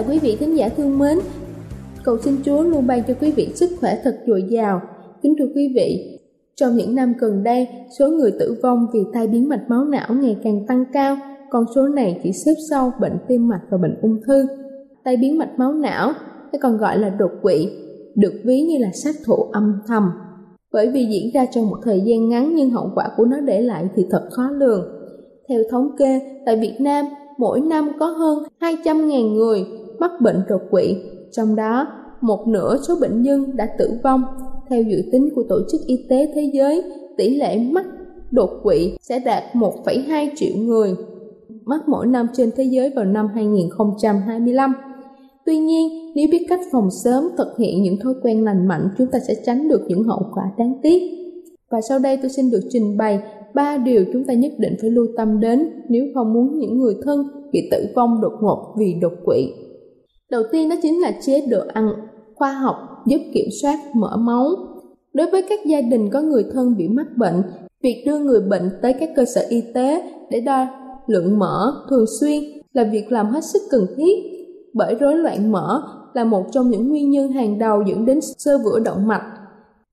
Chào 0.00 0.08
quý 0.10 0.18
vị 0.18 0.36
thính 0.40 0.56
giả 0.56 0.68
thương 0.68 0.98
mến. 0.98 1.18
Cầu 2.04 2.18
xin 2.18 2.34
Chúa 2.44 2.62
luôn 2.62 2.86
ban 2.86 3.02
cho 3.08 3.14
quý 3.20 3.32
vị 3.32 3.48
sức 3.54 3.70
khỏe 3.80 4.00
thật 4.04 4.18
dồi 4.26 4.44
dào. 4.48 4.80
Kính 5.22 5.34
thưa 5.38 5.48
quý 5.54 5.72
vị, 5.74 6.18
trong 6.56 6.76
những 6.76 6.94
năm 6.94 7.14
gần 7.18 7.42
đây, 7.42 7.68
số 7.98 8.08
người 8.08 8.32
tử 8.38 8.56
vong 8.62 8.86
vì 8.94 9.00
tai 9.12 9.26
biến 9.26 9.48
mạch 9.48 9.64
máu 9.68 9.84
não 9.84 10.14
ngày 10.14 10.36
càng 10.44 10.66
tăng 10.66 10.84
cao. 10.92 11.16
Con 11.50 11.64
số 11.74 11.88
này 11.88 12.20
chỉ 12.22 12.32
xếp 12.32 12.52
sau 12.70 12.92
bệnh 13.00 13.18
tim 13.28 13.48
mạch 13.48 13.60
và 13.70 13.78
bệnh 13.78 13.94
ung 14.02 14.20
thư. 14.26 14.46
Tai 15.04 15.16
biến 15.16 15.38
mạch 15.38 15.58
máu 15.58 15.72
não, 15.72 16.12
hay 16.52 16.60
còn 16.62 16.76
gọi 16.76 16.98
là 16.98 17.10
đột 17.10 17.30
quỵ, 17.42 17.68
được 18.14 18.32
ví 18.44 18.60
như 18.60 18.78
là 18.78 18.90
sát 18.92 19.14
thủ 19.24 19.34
âm 19.52 19.80
thầm. 19.86 20.10
Bởi 20.72 20.90
vì 20.90 21.06
diễn 21.06 21.30
ra 21.34 21.46
trong 21.46 21.70
một 21.70 21.78
thời 21.84 22.00
gian 22.00 22.28
ngắn 22.28 22.54
nhưng 22.54 22.70
hậu 22.70 22.90
quả 22.94 23.08
của 23.16 23.24
nó 23.24 23.40
để 23.40 23.60
lại 23.60 23.88
thì 23.96 24.06
thật 24.10 24.28
khó 24.30 24.50
lường. 24.50 24.84
Theo 25.48 25.60
thống 25.70 25.96
kê, 25.98 26.20
tại 26.46 26.56
Việt 26.56 26.76
Nam, 26.80 27.04
mỗi 27.38 27.60
năm 27.60 27.90
có 28.00 28.06
hơn 28.06 28.38
200.000 28.60 29.34
người 29.34 29.66
mắc 30.00 30.10
bệnh 30.20 30.42
đột 30.48 30.62
quỵ, 30.70 30.96
trong 31.32 31.56
đó 31.56 31.86
một 32.20 32.48
nửa 32.48 32.76
số 32.88 32.94
bệnh 33.00 33.22
nhân 33.22 33.56
đã 33.56 33.68
tử 33.78 33.90
vong. 34.04 34.22
Theo 34.70 34.82
dự 34.82 35.02
tính 35.12 35.28
của 35.34 35.42
Tổ 35.48 35.60
chức 35.72 35.80
Y 35.86 36.06
tế 36.08 36.32
Thế 36.34 36.50
giới, 36.54 36.82
tỷ 37.16 37.36
lệ 37.36 37.58
mắc 37.58 37.86
đột 38.30 38.50
quỵ 38.62 38.92
sẽ 39.00 39.18
đạt 39.18 39.42
1,2 39.54 40.28
triệu 40.36 40.56
người 40.56 40.94
mắc 41.64 41.88
mỗi 41.88 42.06
năm 42.06 42.26
trên 42.32 42.50
thế 42.56 42.64
giới 42.64 42.90
vào 42.96 43.04
năm 43.04 43.28
2025. 43.34 44.72
Tuy 45.46 45.58
nhiên, 45.58 46.12
nếu 46.14 46.28
biết 46.32 46.46
cách 46.48 46.60
phòng 46.72 46.88
sớm 47.04 47.24
thực 47.38 47.58
hiện 47.58 47.82
những 47.82 47.96
thói 47.96 48.14
quen 48.22 48.44
lành 48.44 48.68
mạnh, 48.68 48.88
chúng 48.98 49.06
ta 49.06 49.18
sẽ 49.28 49.34
tránh 49.46 49.68
được 49.68 49.80
những 49.88 50.02
hậu 50.02 50.22
quả 50.34 50.44
đáng 50.58 50.74
tiếc. 50.82 51.02
Và 51.70 51.80
sau 51.88 51.98
đây 51.98 52.16
tôi 52.16 52.30
xin 52.30 52.50
được 52.50 52.60
trình 52.70 52.96
bày 52.96 53.22
ba 53.54 53.76
điều 53.76 54.04
chúng 54.12 54.24
ta 54.24 54.34
nhất 54.34 54.52
định 54.58 54.74
phải 54.80 54.90
lưu 54.90 55.06
tâm 55.16 55.40
đến 55.40 55.70
nếu 55.88 56.04
không 56.14 56.32
muốn 56.32 56.58
những 56.58 56.78
người 56.78 56.94
thân 57.02 57.26
bị 57.52 57.68
tử 57.70 57.86
vong 57.96 58.20
đột 58.20 58.32
ngột 58.40 58.74
vì 58.78 58.94
đột 59.00 59.12
quỵ. 59.24 59.52
Đầu 60.30 60.42
tiên 60.52 60.68
đó 60.68 60.76
chính 60.82 61.00
là 61.00 61.12
chế 61.26 61.46
độ 61.50 61.60
ăn 61.72 61.92
khoa 62.34 62.52
học 62.52 62.76
giúp 63.06 63.18
kiểm 63.34 63.48
soát 63.62 63.78
mỡ 63.94 64.16
máu. 64.16 64.46
Đối 65.12 65.30
với 65.30 65.42
các 65.48 65.60
gia 65.66 65.80
đình 65.80 66.10
có 66.12 66.20
người 66.20 66.44
thân 66.52 66.76
bị 66.76 66.88
mắc 66.88 67.06
bệnh, 67.16 67.42
việc 67.82 68.04
đưa 68.06 68.18
người 68.18 68.40
bệnh 68.40 68.70
tới 68.82 68.92
các 69.00 69.10
cơ 69.16 69.24
sở 69.24 69.40
y 69.48 69.62
tế 69.74 70.02
để 70.30 70.40
đo 70.40 70.66
lượng 71.06 71.38
mỡ 71.38 71.72
thường 71.90 72.04
xuyên 72.20 72.42
là 72.72 72.84
việc 72.92 73.12
làm 73.12 73.26
hết 73.26 73.44
sức 73.44 73.62
cần 73.70 73.86
thiết 73.96 74.14
bởi 74.74 74.94
rối 74.94 75.16
loạn 75.16 75.52
mỡ 75.52 75.82
là 76.14 76.24
một 76.24 76.44
trong 76.52 76.70
những 76.70 76.88
nguyên 76.88 77.10
nhân 77.10 77.32
hàng 77.32 77.58
đầu 77.58 77.82
dẫn 77.86 78.06
đến 78.06 78.18
sơ 78.38 78.58
vữa 78.58 78.78
động 78.84 79.06
mạch. 79.06 79.32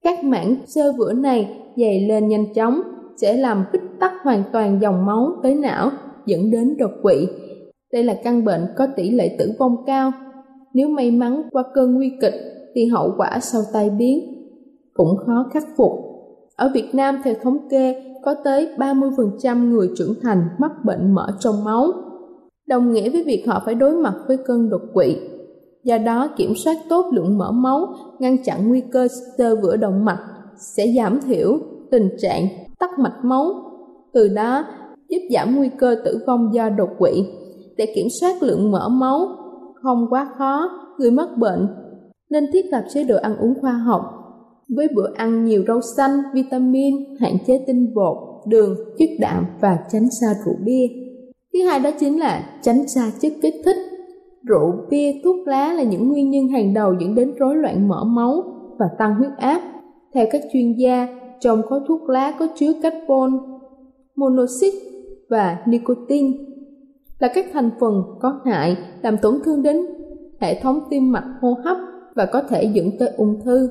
Các 0.04 0.24
mảng 0.24 0.56
sơ 0.68 0.92
vữa 0.98 1.14
này 1.14 1.60
dày 1.78 2.08
lên 2.08 2.28
nhanh 2.28 2.54
chóng 2.54 2.82
sẽ 3.22 3.38
làm 3.38 3.66
bích 3.74 3.82
tắc 4.00 4.12
hoàn 4.24 4.44
toàn 4.52 4.80
dòng 4.82 5.06
máu 5.06 5.32
tới 5.44 5.56
não 5.56 5.92
dẫn 6.26 6.52
đến 6.52 6.78
đột 6.78 6.92
quỵ. 7.04 7.28
Đây 7.94 8.04
là 8.04 8.16
căn 8.24 8.46
bệnh 8.46 8.66
có 8.78 8.88
tỷ 8.96 9.10
lệ 9.10 9.36
tử 9.40 9.52
vong 9.60 9.76
cao 9.86 10.12
nếu 10.74 10.88
may 10.90 11.12
mắn 11.12 11.42
qua 11.52 11.64
cơn 11.74 11.96
nguy 11.96 12.12
kịch 12.22 12.34
thì 12.76 12.86
hậu 12.86 13.14
quả 13.18 13.40
sau 13.42 13.62
tai 13.74 13.90
biến 13.90 14.20
cũng 14.94 15.18
khó 15.26 15.46
khắc 15.54 15.64
phục. 15.78 15.92
Ở 16.56 16.72
Việt 16.74 16.90
Nam 16.94 17.22
theo 17.24 17.34
thống 17.44 17.70
kê 17.70 17.96
có 18.24 18.36
tới 18.44 18.70
30% 18.78 19.70
người 19.70 19.90
trưởng 19.98 20.16
thành 20.22 20.48
mắc 20.60 20.72
bệnh 20.86 21.16
mỡ 21.16 21.28
trong 21.40 21.64
máu, 21.64 21.92
đồng 22.68 22.94
nghĩa 22.94 23.10
với 23.10 23.24
việc 23.24 23.44
họ 23.48 23.62
phải 23.66 23.76
đối 23.76 23.94
mặt 23.94 24.14
với 24.28 24.38
cơn 24.46 24.70
đột 24.70 24.82
quỵ. 24.94 25.16
Do 25.84 25.98
đó, 25.98 26.30
kiểm 26.38 26.54
soát 26.56 26.78
tốt 26.90 27.06
lượng 27.14 27.38
mỡ 27.38 27.52
máu, 27.52 27.88
ngăn 28.20 28.44
chặn 28.44 28.70
nguy 28.70 28.82
cơ 28.92 29.08
sơ 29.38 29.56
vữa 29.56 29.76
động 29.76 30.06
mạch 30.06 30.20
sẽ 30.58 30.94
giảm 30.98 31.20
thiểu 31.22 31.60
tình 31.92 32.10
trạng 32.22 32.48
tắc 32.80 33.00
mạch 33.00 33.20
máu, 33.24 33.54
từ 34.14 34.28
đó 34.28 34.66
giúp 35.10 35.20
giảm 35.34 35.56
nguy 35.56 35.70
cơ 35.78 35.96
tử 36.06 36.20
vong 36.28 36.50
do 36.54 36.70
đột 36.70 36.90
quỵ. 37.00 37.26
Để 37.78 37.86
kiểm 37.96 38.08
soát 38.22 38.44
lượng 38.44 38.72
mỡ 38.72 38.90
máu, 38.90 39.28
không 39.82 40.08
quá 40.10 40.30
khó, 40.38 40.70
người 41.00 41.12
mắc 41.12 41.28
bệnh 41.38 41.68
nên 42.30 42.44
thiết 42.54 42.66
lập 42.72 42.84
chế 42.94 43.04
độ 43.04 43.16
ăn 43.18 43.38
uống 43.38 43.54
khoa 43.62 43.72
học 43.72 44.02
với 44.76 44.88
bữa 44.96 45.14
ăn 45.16 45.46
nhiều 45.46 45.64
rau 45.68 45.82
xanh, 45.98 46.12
vitamin, 46.34 46.96
hạn 47.20 47.34
chế 47.48 47.64
tinh 47.68 47.94
bột, 47.96 48.18
đường, 48.48 48.76
chất 48.98 49.10
đạm 49.20 49.46
và 49.62 49.80
tránh 49.92 50.08
xa 50.22 50.28
rượu 50.46 50.56
bia. 50.66 50.88
Thứ 51.54 51.60
hai 51.64 51.80
đó 51.80 51.90
chính 52.00 52.20
là 52.20 52.60
tránh 52.62 52.88
xa 52.88 53.12
chất 53.20 53.34
kích 53.42 53.56
thích. 53.66 53.78
Rượu, 54.44 54.74
bia, 54.90 55.12
thuốc 55.24 55.48
lá 55.48 55.74
là 55.74 55.84
những 55.84 56.08
nguyên 56.08 56.30
nhân 56.30 56.48
hàng 56.48 56.74
đầu 56.74 56.94
dẫn 57.00 57.16
đến 57.16 57.34
rối 57.40 57.56
loạn 57.56 57.88
mỡ 57.88 58.04
máu 58.04 58.44
và 58.80 58.86
tăng 59.00 59.16
huyết 59.16 59.32
áp. 59.38 59.62
Theo 60.14 60.26
các 60.32 60.42
chuyên 60.54 60.74
gia, 60.78 61.08
trong 61.40 61.62
khói 61.70 61.80
thuốc 61.88 62.10
lá 62.10 62.34
có 62.40 62.48
chứa 62.56 62.74
carbon, 62.82 63.32
monoxide 64.16 64.78
và 65.30 65.58
nicotine 65.66 66.30
là 67.20 67.28
các 67.36 67.46
thành 67.54 67.70
phần 67.80 68.04
có 68.20 68.40
hại 68.46 68.78
làm 69.02 69.18
tổn 69.22 69.34
thương 69.46 69.64
đến 69.64 69.78
hệ 70.40 70.62
thống 70.62 70.80
tim 70.90 71.12
mạch 71.12 71.38
hô 71.42 71.54
hấp 71.64 71.78
và 72.16 72.26
có 72.26 72.42
thể 72.50 72.64
dẫn 72.74 72.92
tới 73.00 73.10
ung 73.18 73.42
thư. 73.46 73.70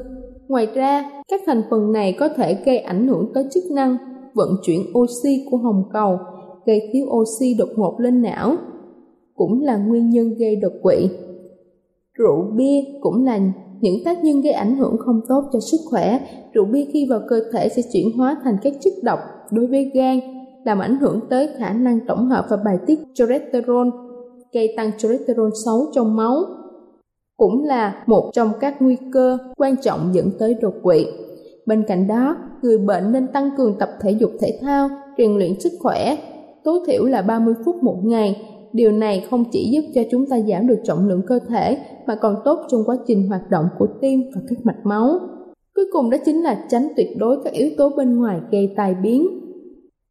Ngoài 0.48 0.66
ra, 0.74 1.10
các 1.28 1.40
thành 1.46 1.62
phần 1.70 1.92
này 1.92 2.16
có 2.18 2.28
thể 2.28 2.56
gây 2.64 2.78
ảnh 2.78 3.08
hưởng 3.08 3.30
tới 3.34 3.44
chức 3.50 3.64
năng 3.70 3.96
vận 4.34 4.48
chuyển 4.62 4.80
oxy 4.98 5.46
của 5.50 5.56
hồng 5.56 5.82
cầu, 5.92 6.18
gây 6.66 6.80
thiếu 6.92 7.06
oxy 7.06 7.54
đột 7.58 7.68
ngột 7.76 8.00
lên 8.00 8.22
não, 8.22 8.56
cũng 9.34 9.62
là 9.62 9.76
nguyên 9.76 10.10
nhân 10.10 10.34
gây 10.38 10.56
đột 10.56 10.72
quỵ. 10.82 11.08
Rượu 12.18 12.50
bia 12.56 12.80
cũng 13.00 13.24
là 13.24 13.40
những 13.80 14.04
tác 14.04 14.24
nhân 14.24 14.40
gây 14.40 14.52
ảnh 14.52 14.76
hưởng 14.76 14.96
không 14.98 15.20
tốt 15.28 15.42
cho 15.52 15.60
sức 15.60 15.78
khỏe. 15.90 16.20
Rượu 16.52 16.64
bia 16.64 16.84
khi 16.92 17.06
vào 17.10 17.20
cơ 17.28 17.40
thể 17.52 17.68
sẽ 17.68 17.82
chuyển 17.92 18.06
hóa 18.16 18.36
thành 18.44 18.56
các 18.62 18.72
chất 18.80 18.92
độc 19.02 19.18
đối 19.50 19.66
với 19.66 19.90
gan, 19.94 20.18
làm 20.66 20.78
ảnh 20.78 20.98
hưởng 21.00 21.20
tới 21.30 21.48
khả 21.58 21.72
năng 21.72 22.00
tổng 22.06 22.28
hợp 22.28 22.46
và 22.50 22.56
bài 22.64 22.78
tiết 22.86 22.98
cholesterol, 23.14 23.88
gây 24.52 24.74
tăng 24.76 24.90
cholesterol 24.98 25.50
xấu 25.64 25.86
trong 25.94 26.16
máu. 26.16 26.36
Cũng 27.36 27.64
là 27.64 28.02
một 28.06 28.30
trong 28.32 28.52
các 28.60 28.82
nguy 28.82 28.96
cơ 29.12 29.38
quan 29.56 29.76
trọng 29.82 30.10
dẫn 30.12 30.30
tới 30.38 30.54
đột 30.60 30.74
quỵ. 30.82 31.06
Bên 31.66 31.84
cạnh 31.88 32.08
đó, 32.08 32.36
người 32.62 32.78
bệnh 32.78 33.12
nên 33.12 33.26
tăng 33.26 33.50
cường 33.56 33.74
tập 33.78 33.88
thể 34.00 34.10
dục 34.10 34.30
thể 34.40 34.58
thao, 34.62 34.88
rèn 35.18 35.38
luyện 35.38 35.60
sức 35.60 35.72
khỏe, 35.80 36.16
tối 36.64 36.78
thiểu 36.86 37.04
là 37.04 37.22
30 37.22 37.54
phút 37.64 37.76
một 37.82 37.96
ngày. 38.04 38.42
Điều 38.72 38.92
này 38.92 39.26
không 39.30 39.44
chỉ 39.52 39.70
giúp 39.72 39.90
cho 39.94 40.02
chúng 40.10 40.26
ta 40.26 40.40
giảm 40.40 40.66
được 40.66 40.78
trọng 40.84 41.08
lượng 41.08 41.22
cơ 41.26 41.38
thể 41.48 41.78
mà 42.06 42.14
còn 42.14 42.36
tốt 42.44 42.58
trong 42.68 42.84
quá 42.86 42.96
trình 43.06 43.28
hoạt 43.28 43.50
động 43.50 43.68
của 43.78 43.86
tim 44.00 44.20
và 44.34 44.40
các 44.48 44.58
mạch 44.64 44.86
máu. 44.86 45.18
Cuối 45.74 45.84
cùng 45.92 46.10
đó 46.10 46.18
chính 46.24 46.42
là 46.42 46.64
tránh 46.68 46.88
tuyệt 46.96 47.08
đối 47.18 47.36
các 47.44 47.52
yếu 47.52 47.70
tố 47.78 47.88
bên 47.96 48.16
ngoài 48.16 48.40
gây 48.50 48.72
tai 48.76 48.94
biến. 48.94 49.45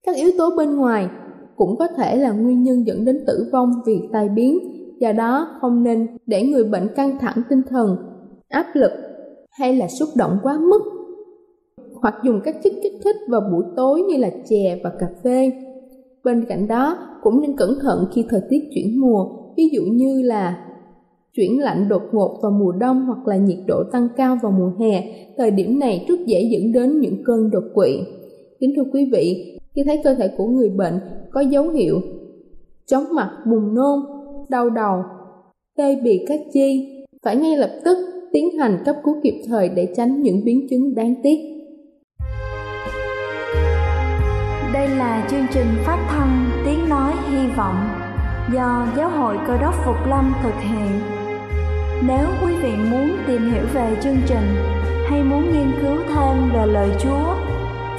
Các 0.05 0.15
yếu 0.15 0.31
tố 0.37 0.49
bên 0.57 0.75
ngoài 0.75 1.07
cũng 1.55 1.75
có 1.79 1.87
thể 1.97 2.15
là 2.15 2.31
nguyên 2.31 2.63
nhân 2.63 2.87
dẫn 2.87 3.05
đến 3.05 3.23
tử 3.27 3.49
vong 3.53 3.71
vì 3.85 3.99
tai 4.11 4.29
biến, 4.29 4.57
do 4.99 5.11
đó 5.11 5.47
không 5.61 5.83
nên 5.83 6.07
để 6.25 6.43
người 6.43 6.63
bệnh 6.63 6.87
căng 6.95 7.17
thẳng 7.19 7.41
tinh 7.49 7.61
thần, 7.69 7.97
áp 8.49 8.65
lực 8.73 8.91
hay 9.51 9.73
là 9.75 9.87
xúc 9.87 10.09
động 10.17 10.37
quá 10.43 10.57
mức 10.59 10.79
hoặc 12.01 12.15
dùng 12.23 12.41
các 12.43 12.55
chất 12.63 12.73
kích 12.83 12.93
thích 13.03 13.15
vào 13.29 13.41
buổi 13.51 13.63
tối 13.75 14.01
như 14.01 14.17
là 14.17 14.29
chè 14.49 14.79
và 14.83 14.91
cà 14.99 15.07
phê. 15.23 15.51
Bên 16.23 16.45
cạnh 16.49 16.67
đó, 16.67 16.97
cũng 17.21 17.41
nên 17.41 17.57
cẩn 17.57 17.79
thận 17.81 18.05
khi 18.13 18.25
thời 18.29 18.41
tiết 18.49 18.59
chuyển 18.75 18.99
mùa, 19.01 19.27
ví 19.57 19.69
dụ 19.73 19.81
như 19.81 20.21
là 20.21 20.65
chuyển 21.33 21.59
lạnh 21.59 21.87
đột 21.89 22.01
ngột 22.11 22.39
vào 22.41 22.51
mùa 22.51 22.71
đông 22.71 23.05
hoặc 23.05 23.27
là 23.27 23.35
nhiệt 23.35 23.59
độ 23.67 23.83
tăng 23.91 24.07
cao 24.17 24.37
vào 24.43 24.51
mùa 24.51 24.71
hè. 24.79 25.03
Thời 25.37 25.51
điểm 25.51 25.79
này 25.79 26.05
rất 26.07 26.19
dễ 26.25 26.49
dẫn 26.51 26.71
đến 26.71 26.99
những 26.99 27.23
cơn 27.25 27.49
đột 27.51 27.63
quỵ. 27.73 27.99
Kính 28.59 28.73
thưa 28.75 28.83
quý 28.93 29.09
vị, 29.13 29.57
khi 29.75 29.83
thấy 29.85 30.01
cơ 30.03 30.13
thể 30.13 30.27
của 30.37 30.45
người 30.45 30.69
bệnh 30.69 30.99
có 31.31 31.41
dấu 31.41 31.69
hiệu 31.69 32.01
chóng 32.85 33.03
mặt, 33.11 33.29
buồn 33.45 33.75
nôn, 33.75 33.99
đau 34.49 34.69
đầu, 34.69 35.03
tê 35.77 35.95
bì 36.03 36.25
các 36.27 36.39
chi, 36.53 36.87
phải 37.23 37.35
ngay 37.35 37.57
lập 37.57 37.71
tức 37.85 37.97
tiến 38.33 38.57
hành 38.59 38.77
cấp 38.85 38.95
cứu 39.03 39.15
kịp 39.23 39.43
thời 39.47 39.69
để 39.69 39.93
tránh 39.95 40.21
những 40.21 40.41
biến 40.45 40.67
chứng 40.69 40.95
đáng 40.95 41.15
tiếc. 41.23 41.37
Đây 44.73 44.87
là 44.87 45.27
chương 45.31 45.45
trình 45.53 45.67
phát 45.85 46.07
thanh 46.09 46.49
Tiếng 46.65 46.89
Nói 46.89 47.13
Hy 47.29 47.47
Vọng 47.57 47.75
do 48.53 48.87
Giáo 48.97 49.09
hội 49.09 49.37
Cơ 49.47 49.57
đốc 49.61 49.73
Phục 49.85 49.95
Lâm 50.09 50.33
thực 50.43 50.53
hiện. 50.61 50.91
Nếu 52.07 52.27
quý 52.43 52.53
vị 52.63 52.71
muốn 52.91 53.09
tìm 53.27 53.41
hiểu 53.51 53.63
về 53.73 53.97
chương 54.03 54.17
trình 54.27 54.47
hay 55.09 55.23
muốn 55.23 55.41
nghiên 55.41 55.71
cứu 55.81 55.97
thêm 56.07 56.49
về 56.53 56.65
lời 56.65 56.89
Chúa, 56.99 57.44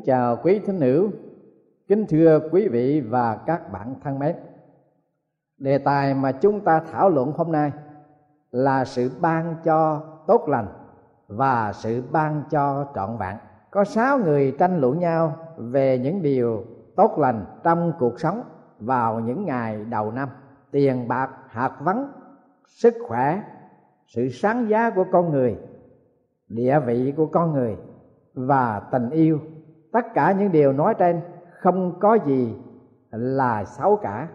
Kính 0.00 0.06
chào 0.06 0.36
quý 0.42 0.58
thính 0.58 0.80
hữu, 0.80 1.10
kính 1.88 2.06
thưa 2.08 2.40
quý 2.52 2.68
vị 2.68 3.00
và 3.00 3.36
các 3.46 3.72
bạn 3.72 3.94
thân 4.04 4.18
mến. 4.18 4.36
Đề 5.58 5.78
tài 5.78 6.14
mà 6.14 6.32
chúng 6.32 6.60
ta 6.60 6.82
thảo 6.92 7.08
luận 7.08 7.32
hôm 7.36 7.52
nay 7.52 7.72
là 8.50 8.84
sự 8.84 9.10
ban 9.20 9.56
cho 9.64 10.02
tốt 10.26 10.48
lành 10.48 10.66
và 11.28 11.72
sự 11.72 12.02
ban 12.10 12.42
cho 12.50 12.86
trọn 12.94 13.16
vẹn. 13.18 13.36
Có 13.70 13.84
sáu 13.84 14.18
người 14.18 14.56
tranh 14.58 14.80
luận 14.80 14.98
nhau 14.98 15.36
về 15.56 15.98
những 15.98 16.22
điều 16.22 16.64
tốt 16.96 17.18
lành 17.18 17.44
trong 17.62 17.92
cuộc 17.98 18.20
sống 18.20 18.42
vào 18.78 19.20
những 19.20 19.44
ngày 19.44 19.84
đầu 19.84 20.12
năm. 20.12 20.28
Tiền 20.70 21.08
bạc, 21.08 21.30
hạt 21.48 21.72
vấn, 21.80 22.12
sức 22.66 22.94
khỏe, 23.08 23.42
sự 24.06 24.28
sáng 24.28 24.68
giá 24.68 24.90
của 24.90 25.04
con 25.12 25.30
người, 25.30 25.56
địa 26.48 26.80
vị 26.86 27.12
của 27.16 27.26
con 27.26 27.52
người 27.52 27.76
và 28.34 28.80
tình 28.92 29.10
yêu 29.10 29.40
tất 29.92 30.14
cả 30.14 30.32
những 30.32 30.52
điều 30.52 30.72
nói 30.72 30.94
trên 30.98 31.20
không 31.50 32.00
có 32.00 32.14
gì 32.14 32.54
là 33.10 33.64
xấu 33.64 33.96
cả. 33.96 34.28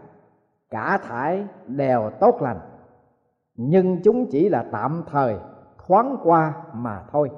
Cả 0.69 1.00
thải 1.07 1.47
đều 1.67 2.09
tốt 2.19 2.41
lành. 2.41 2.59
Nhưng 3.55 4.01
chúng 4.03 4.25
chỉ 4.31 4.50
là 4.50 4.65
tạm 4.71 5.03
thời, 5.12 5.38
thoáng 5.88 6.17
qua 6.24 6.53
mà 6.74 7.03
thôi. 7.12 7.31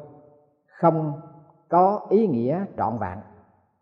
Không 0.79 1.21
có 1.69 2.01
ý 2.09 2.27
nghĩa 2.27 2.65
trọn 2.77 2.97
vẹn. 2.97 3.17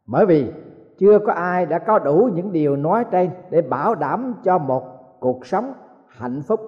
Bởi 0.05 0.25
vì 0.25 0.53
chưa 0.97 1.19
có 1.19 1.33
ai 1.33 1.65
đã 1.65 1.79
có 1.79 1.99
đủ 1.99 2.29
những 2.33 2.51
điều 2.51 2.75
nói 2.75 3.05
trên 3.11 3.29
để 3.49 3.61
bảo 3.61 3.95
đảm 3.95 4.35
cho 4.43 4.57
một 4.57 4.83
cuộc 5.19 5.45
sống 5.45 5.73
hạnh 6.07 6.41
phúc 6.47 6.59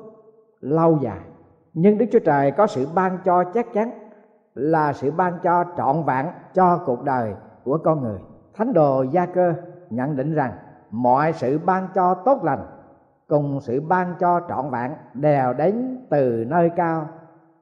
lâu 0.60 0.98
dài. 1.02 1.20
Nhưng 1.74 1.98
đức 1.98 2.06
chúa 2.12 2.20
trời 2.20 2.52
có 2.52 2.68
sự 2.68 2.88
ban 2.96 3.18
cho 3.26 3.44
chắc 3.44 3.74
chắn 3.74 3.92
là 4.54 4.94
sự 4.94 5.12
ban 5.12 5.34
cho 5.44 5.64
trọn 5.78 6.04
vẹn 6.04 6.26
cho 6.54 6.80
cuộc 6.86 7.04
đời 7.04 7.34
của 7.68 7.78
con 7.78 8.02
người. 8.02 8.20
Thánh 8.54 8.74
đồ 8.74 9.04
gia 9.12 9.26
cơ 9.26 9.54
nhận 9.90 10.16
định 10.16 10.34
rằng 10.34 10.52
mọi 10.92 11.34
sự 11.34 11.60
ban 11.66 11.88
cho 11.96 12.14
tốt 12.14 12.44
lành 12.44 12.66
cùng 13.28 13.60
sự 13.62 13.82
ban 13.82 14.16
cho 14.20 14.42
trọn 14.50 14.70
vẹn 14.70 14.92
đều 15.14 15.54
đến 15.54 16.06
từ 16.10 16.46
nơi 16.48 16.70
cao 16.76 17.08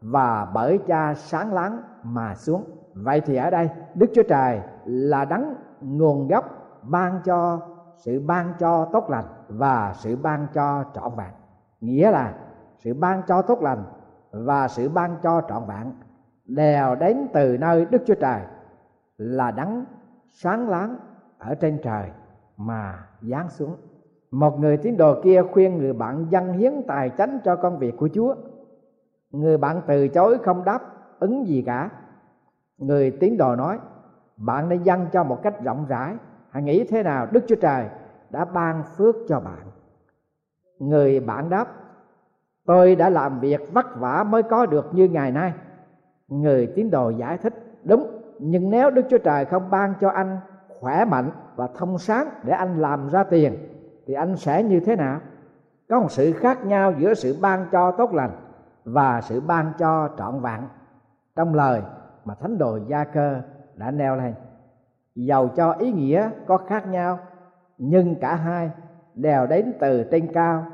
và 0.01 0.47
bởi 0.53 0.79
cha 0.87 1.13
sáng 1.13 1.53
láng 1.53 1.81
mà 2.03 2.35
xuống. 2.35 2.63
Vậy 2.93 3.21
thì 3.21 3.35
ở 3.35 3.49
đây, 3.49 3.69
đức 3.95 4.11
chúa 4.15 4.23
trời 4.23 4.61
là 4.85 5.25
đấng 5.25 5.55
nguồn 5.81 6.27
gốc 6.27 6.45
ban 6.81 7.21
cho 7.25 7.59
sự 7.97 8.23
ban 8.27 8.53
cho 8.59 8.85
tốt 8.93 9.09
lành 9.09 9.25
và 9.47 9.93
sự 9.95 10.15
ban 10.15 10.47
cho 10.53 10.83
trọn 10.93 11.11
vẹn. 11.17 11.31
Nghĩa 11.81 12.11
là 12.11 12.33
sự 12.77 12.93
ban 12.93 13.21
cho 13.27 13.41
tốt 13.41 13.61
lành 13.61 13.83
và 14.31 14.67
sự 14.67 14.89
ban 14.89 15.15
cho 15.23 15.41
trọn 15.49 15.63
vẹn 15.67 15.91
đều 16.45 16.95
đến 16.95 17.27
từ 17.33 17.57
nơi 17.57 17.85
đức 17.85 18.01
chúa 18.05 18.15
trời 18.15 18.41
là 19.17 19.51
đắng 19.51 19.85
sáng 20.31 20.69
láng 20.69 20.97
ở 21.37 21.55
trên 21.55 21.79
trời 21.83 22.09
mà 22.57 23.07
giáng 23.21 23.49
xuống. 23.49 23.75
Một 24.31 24.59
người 24.59 24.77
tín 24.77 24.97
đồ 24.97 25.21
kia 25.23 25.43
khuyên 25.51 25.77
người 25.77 25.93
bạn 25.93 26.25
dâng 26.29 26.53
hiến 26.53 26.73
tài 26.87 27.09
chánh 27.17 27.39
cho 27.43 27.55
công 27.55 27.79
việc 27.79 27.97
của 27.97 28.09
chúa. 28.13 28.35
Người 29.31 29.57
bạn 29.57 29.81
từ 29.87 30.07
chối 30.07 30.37
không 30.43 30.63
đáp 30.63 30.81
ứng 31.19 31.47
gì 31.47 31.63
cả. 31.65 31.89
Người 32.77 33.11
tín 33.11 33.37
đồ 33.37 33.55
nói, 33.55 33.79
bạn 34.37 34.69
nên 34.69 34.83
dâng 34.83 35.07
cho 35.13 35.23
một 35.23 35.43
cách 35.43 35.63
rộng 35.63 35.85
rãi. 35.87 36.15
Hãy 36.49 36.63
nghĩ 36.63 36.83
thế 36.83 37.03
nào 37.03 37.27
đức 37.31 37.43
chúa 37.47 37.55
trời 37.55 37.85
đã 38.29 38.45
ban 38.45 38.83
phước 38.83 39.15
cho 39.27 39.39
bạn. 39.39 39.67
Người 40.79 41.19
bạn 41.19 41.49
đáp, 41.49 41.67
tôi 42.65 42.95
đã 42.95 43.09
làm 43.09 43.39
việc 43.39 43.61
vất 43.73 43.85
vả 43.99 44.23
mới 44.23 44.43
có 44.43 44.65
được 44.65 44.93
như 44.93 45.07
ngày 45.07 45.31
nay. 45.31 45.53
Người 46.27 46.67
tín 46.75 46.91
đồ 46.91 47.09
giải 47.09 47.37
thích, 47.37 47.53
đúng 47.83 48.14
nhưng 48.39 48.69
nếu 48.69 48.91
đức 48.91 49.05
chúa 49.09 49.17
trời 49.17 49.45
không 49.45 49.69
ban 49.69 49.93
cho 50.01 50.09
anh 50.09 50.39
khỏe 50.79 51.05
mạnh 51.05 51.31
và 51.55 51.67
thông 51.75 51.97
sáng 51.97 52.27
để 52.43 52.53
anh 52.53 52.81
làm 52.81 53.09
ra 53.09 53.23
tiền, 53.23 53.57
thì 54.07 54.13
anh 54.13 54.35
sẽ 54.35 54.63
như 54.63 54.79
thế 54.79 54.95
nào? 54.95 55.19
Có 55.89 55.99
một 55.99 56.11
sự 56.11 56.33
khác 56.33 56.65
nhau 56.65 56.93
giữa 56.97 57.13
sự 57.13 57.37
ban 57.41 57.65
cho 57.71 57.91
tốt 57.91 58.13
lành 58.13 58.31
và 58.85 59.21
sự 59.21 59.41
ban 59.41 59.71
cho 59.79 60.09
trọn 60.17 60.41
vẹn. 60.41 60.61
Trong 61.35 61.53
lời 61.53 61.81
mà 62.25 62.35
thánh 62.35 62.57
đồ 62.57 62.79
gia 62.87 63.03
cơ 63.03 63.41
đã 63.75 63.91
nêu 63.91 64.15
lên 64.15 64.33
giàu 65.15 65.47
cho 65.47 65.71
ý 65.71 65.91
nghĩa 65.91 66.29
có 66.47 66.57
khác 66.57 66.87
nhau, 66.87 67.19
nhưng 67.77 68.15
cả 68.15 68.35
hai 68.35 68.71
đều 69.15 69.47
đến 69.47 69.73
từ 69.79 70.03
trên 70.11 70.33
cao 70.33 70.65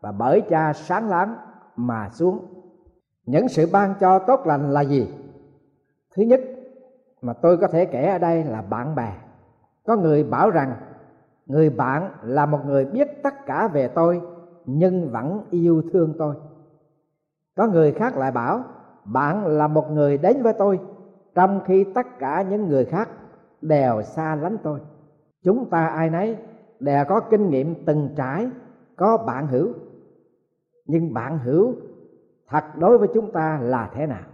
và 0.00 0.12
bởi 0.12 0.40
cha 0.40 0.72
sáng 0.72 1.08
láng 1.08 1.36
mà 1.76 2.08
xuống. 2.12 2.46
Những 3.26 3.48
sự 3.48 3.68
ban 3.72 3.94
cho 4.00 4.18
tốt 4.18 4.40
lành 4.46 4.70
là 4.70 4.80
gì? 4.80 5.14
Thứ 6.16 6.22
nhất 6.22 6.40
mà 7.24 7.32
tôi 7.32 7.56
có 7.56 7.68
thể 7.68 7.84
kể 7.84 8.06
ở 8.06 8.18
đây 8.18 8.44
là 8.44 8.62
bạn 8.62 8.94
bè. 8.94 9.12
Có 9.86 9.96
người 9.96 10.24
bảo 10.24 10.50
rằng, 10.50 10.74
người 11.46 11.70
bạn 11.70 12.10
là 12.22 12.46
một 12.46 12.58
người 12.66 12.84
biết 12.84 13.08
tất 13.22 13.46
cả 13.46 13.68
về 13.68 13.88
tôi, 13.88 14.20
nhưng 14.66 15.10
vẫn 15.10 15.44
yêu 15.50 15.82
thương 15.92 16.14
tôi. 16.18 16.34
Có 17.56 17.66
người 17.66 17.92
khác 17.92 18.16
lại 18.16 18.32
bảo, 18.32 18.64
bạn 19.04 19.46
là 19.46 19.68
một 19.68 19.90
người 19.90 20.18
đến 20.18 20.42
với 20.42 20.52
tôi, 20.52 20.80
trong 21.34 21.60
khi 21.66 21.84
tất 21.94 22.18
cả 22.18 22.42
những 22.42 22.68
người 22.68 22.84
khác 22.84 23.08
đều 23.60 24.02
xa 24.02 24.34
lánh 24.34 24.56
tôi. 24.62 24.80
Chúng 25.42 25.70
ta 25.70 25.86
ai 25.86 26.10
nấy 26.10 26.36
đều 26.80 27.04
có 27.08 27.20
kinh 27.20 27.50
nghiệm 27.50 27.84
từng 27.84 28.08
trải, 28.16 28.48
có 28.96 29.16
bạn 29.16 29.46
hữu. 29.46 29.68
Nhưng 30.86 31.14
bạn 31.14 31.38
hữu 31.38 31.74
thật 32.48 32.64
đối 32.78 32.98
với 32.98 33.08
chúng 33.14 33.32
ta 33.32 33.58
là 33.62 33.90
thế 33.94 34.06
nào? 34.06 34.24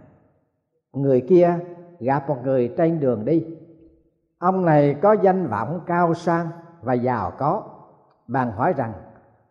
Người 0.93 1.21
kia 1.21 1.59
gặp 2.01 2.29
một 2.29 2.37
người 2.43 2.73
trên 2.77 2.99
đường 2.99 3.25
đi. 3.25 3.45
Ông 4.37 4.65
này 4.65 4.95
có 5.01 5.13
danh 5.13 5.47
vọng 5.47 5.81
cao 5.85 6.13
sang 6.13 6.47
và 6.81 6.93
giàu 6.93 7.31
có. 7.37 7.63
Bạn 8.27 8.51
hỏi 8.51 8.73
rằng, 8.77 8.93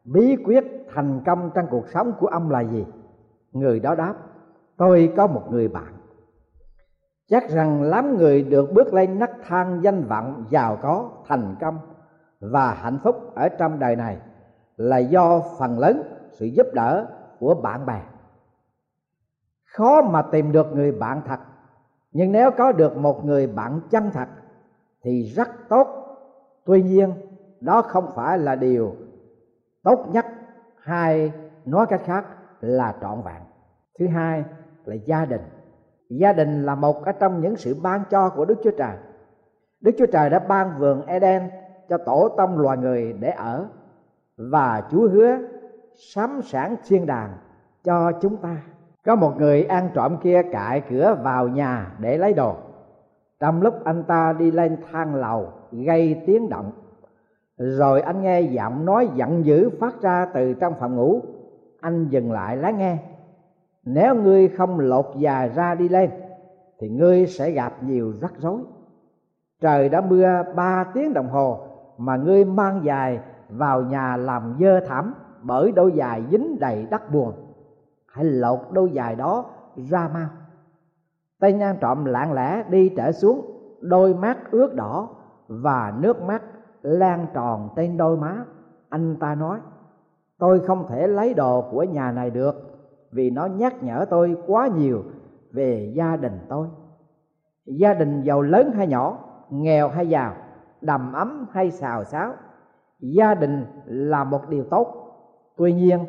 bí 0.05 0.37
quyết 0.45 0.65
thành 0.95 1.21
công 1.27 1.51
trong 1.55 1.67
cuộc 1.71 1.89
sống 1.89 2.13
của 2.21 2.27
ông 2.27 2.51
là 2.51 2.61
gì? 2.61 2.87
Người 3.53 3.81
đó 3.81 3.95
đáp, 3.95 4.15
tôi 4.77 5.13
có 5.17 5.27
một 5.27 5.43
người 5.51 5.69
bạn. 5.69 5.93
Chắc 7.29 7.51
rằng 7.51 7.83
lắm 7.83 8.17
người 8.17 8.43
được 8.43 8.73
bước 8.73 8.95
lên 8.95 9.19
nấc 9.19 9.31
thang 9.47 9.81
danh 9.83 10.05
vọng 10.05 10.45
giàu 10.51 10.79
có, 10.83 11.11
thành 11.27 11.57
công 11.61 11.79
và 12.41 12.75
hạnh 12.75 12.99
phúc 13.03 13.35
ở 13.35 13.49
trong 13.49 13.79
đời 13.79 13.97
này 13.97 14.19
là 14.77 14.99
do 14.99 15.43
phần 15.59 15.79
lớn 15.79 16.03
sự 16.33 16.47
giúp 16.47 16.67
đỡ 16.75 17.07
của 17.39 17.55
bạn 17.55 17.87
bè. 17.87 18.01
Khó 19.65 20.03
mà 20.03 20.23
tìm 20.23 20.53
được 20.53 20.67
người 20.73 20.93
bạn 20.93 21.23
thật 21.27 21.41
nhưng 22.13 22.33
nếu 22.33 22.51
có 22.51 22.73
được 22.73 22.97
một 22.97 23.25
người 23.25 23.47
bạn 23.47 23.81
chân 23.91 24.11
thật 24.13 24.29
thì 25.03 25.23
rất 25.23 25.49
tốt. 25.69 25.89
Tuy 26.65 26.83
nhiên, 26.83 27.13
đó 27.61 27.83
không 27.83 28.07
phải 28.15 28.39
là 28.39 28.55
điều 28.55 28.95
tốt 29.83 30.07
nhất. 30.13 30.27
Hay 30.83 31.33
nói 31.65 31.87
cách 31.87 32.03
khác 32.05 32.25
là 32.61 32.95
trọn 33.01 33.23
vẹn. 33.25 33.43
Thứ 33.99 34.07
hai 34.07 34.45
là 34.85 34.95
gia 34.95 35.25
đình. 35.25 35.41
Gia 36.09 36.33
đình 36.33 36.67
là 36.67 36.75
một 36.75 37.05
ở 37.05 37.13
trong 37.13 37.41
những 37.41 37.57
sự 37.57 37.77
ban 37.83 38.03
cho 38.11 38.29
của 38.29 38.45
đức 38.45 38.59
chúa 38.65 38.71
trời. 38.79 38.97
Đức 39.81 39.93
chúa 39.99 40.07
trời 40.07 40.31
đã 40.31 40.39
ban 40.39 40.79
vườn 40.79 41.07
eden 41.07 41.51
cho 41.89 41.99
tổ 41.99 42.29
tông 42.37 42.59
loài 42.59 42.79
người 42.79 43.13
để 43.13 43.31
ở 43.31 43.67
và 44.37 44.89
chúa 44.91 45.09
hứa 45.09 45.39
sắm 46.15 46.41
sẵn 46.43 46.77
thiên 46.89 47.07
đàng 47.07 47.39
cho 47.85 48.13
chúng 48.21 48.37
ta 48.37 48.57
có 49.07 49.17
một 49.17 49.33
người 49.39 49.65
ăn 49.65 49.91
trộm 49.95 50.17
kia 50.23 50.43
cại 50.53 50.83
cửa 50.91 51.17
vào 51.23 51.49
nhà 51.49 51.93
để 51.99 52.19
lấy 52.19 52.33
đồ. 52.33 52.55
Trong 53.41 53.63
lúc 53.63 53.75
anh 53.85 54.03
ta 54.03 54.33
đi 54.39 54.51
lên 54.51 54.77
thang 54.93 55.15
lầu, 55.15 55.49
gây 55.73 56.23
tiếng 56.27 56.49
động. 56.49 56.73
Rồi 57.57 58.01
anh 58.01 58.23
nghe 58.23 58.41
giọng 58.41 58.85
nói 58.85 59.09
giận 59.15 59.45
dữ 59.45 59.71
phát 59.81 60.03
ra 60.03 60.27
từ 60.35 60.55
trong 60.55 60.75
phòng 60.81 60.97
ngủ. 60.97 61.21
Anh 61.81 62.09
dừng 62.09 62.33
lại 62.33 62.57
lắng 62.57 62.79
nghe. 62.79 62.99
Nếu 63.85 64.15
ngươi 64.15 64.49
không 64.49 64.81
lột 64.81 65.07
già 65.17 65.47
ra 65.47 65.75
đi 65.75 65.89
lên, 65.89 66.11
thì 66.79 66.89
ngươi 66.89 67.27
sẽ 67.27 67.51
gặp 67.51 67.83
nhiều 67.83 68.13
rắc 68.21 68.33
rối. 68.39 68.61
Trời 69.61 69.89
đã 69.89 70.01
mưa 70.01 70.43
ba 70.55 70.85
tiếng 70.95 71.15
đồng 71.15 71.29
hồ 71.29 71.61
mà 71.99 72.17
ngươi 72.17 72.45
mang 72.45 72.81
dài 72.85 73.21
vào 73.49 73.83
nhà 73.83 74.17
làm 74.17 74.57
dơ 74.61 74.81
thảm 74.81 75.15
bởi 75.43 75.73
đôi 75.73 75.93
dài 75.93 76.23
dính 76.31 76.57
đầy 76.61 76.87
đất 76.91 77.11
buồn 77.13 77.33
hãy 78.13 78.25
lột 78.25 78.61
đôi 78.73 78.91
giày 78.95 79.17
đó 79.17 79.45
ra 79.77 80.11
mau. 80.15 80.29
Tay 81.41 81.53
nhan 81.53 81.77
trộm 81.81 82.05
lạng 82.05 82.33
lẽ 82.33 82.65
đi 82.71 82.89
trở 82.97 83.13
xuống, 83.13 83.47
đôi 83.81 84.15
mắt 84.15 84.51
ướt 84.51 84.75
đỏ 84.75 85.09
và 85.49 85.95
nước 85.99 86.23
mắt 86.23 86.43
lan 86.83 87.27
tròn 87.35 87.69
trên 87.77 87.97
đôi 87.97 88.17
má. 88.17 88.45
Anh 88.89 89.17
ta 89.17 89.35
nói, 89.35 89.61
tôi 90.39 90.61
không 90.61 90.87
thể 90.89 91.07
lấy 91.07 91.35
đồ 91.35 91.65
của 91.71 91.83
nhà 91.83 92.13
này 92.13 92.31
được 92.31 92.55
vì 93.13 93.31
nó 93.31 93.47
nhắc 93.47 93.83
nhở 93.83 94.05
tôi 94.11 94.37
quá 94.47 94.69
nhiều 94.69 95.03
về 95.53 95.93
gia 95.97 96.17
đình 96.17 96.39
tôi. 96.49 96.69
Gia 97.67 97.95
đình 97.95 98.23
giàu 98.23 98.43
lớn 98.43 98.73
hay 98.73 98.87
nhỏ, 98.87 99.19
nghèo 99.51 99.89
hay 99.89 100.09
giàu, 100.09 100.35
đầm 100.81 101.13
ấm 101.13 101.47
hay 101.53 101.71
xào 101.71 102.05
xáo, 102.05 102.33
gia 103.01 103.35
đình 103.35 103.67
là 103.85 104.25
một 104.25 104.49
điều 104.49 104.65
tốt. 104.65 104.87
Tuy 105.57 105.73
nhiên, 105.73 106.05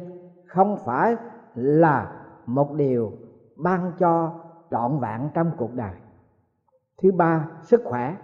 không 0.47 0.77
phải 0.85 1.15
là 1.55 2.11
một 2.45 2.73
điều 2.73 3.11
ban 3.57 3.91
cho 3.97 4.33
trọn 4.71 4.99
vẹn 4.99 5.29
trong 5.33 5.51
cuộc 5.57 5.73
đời. 5.73 5.93
Thứ 7.01 7.11
ba, 7.11 7.47
sức 7.61 7.81
khỏe. 7.85 8.15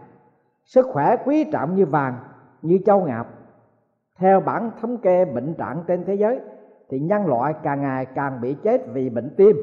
Sức 0.66 0.88
khỏe 0.92 1.16
quý 1.26 1.46
trọng 1.52 1.76
như 1.76 1.86
vàng, 1.86 2.16
như 2.62 2.80
châu 2.86 3.02
ngọc. 3.02 3.28
Theo 4.20 4.42
bản 4.42 4.72
thống 4.82 4.98
kê 4.98 5.26
bệnh 5.26 5.54
trạng 5.54 5.84
trên 5.88 6.06
thế 6.06 6.16
giới 6.16 6.40
thì 6.90 7.00
nhân 7.00 7.26
loại 7.26 7.54
càng 7.64 7.82
ngày 7.82 8.06
càng 8.06 8.42
bị 8.42 8.54
chết 8.64 8.82
vì 8.94 9.10
bệnh 9.10 9.34
tim. 9.38 9.58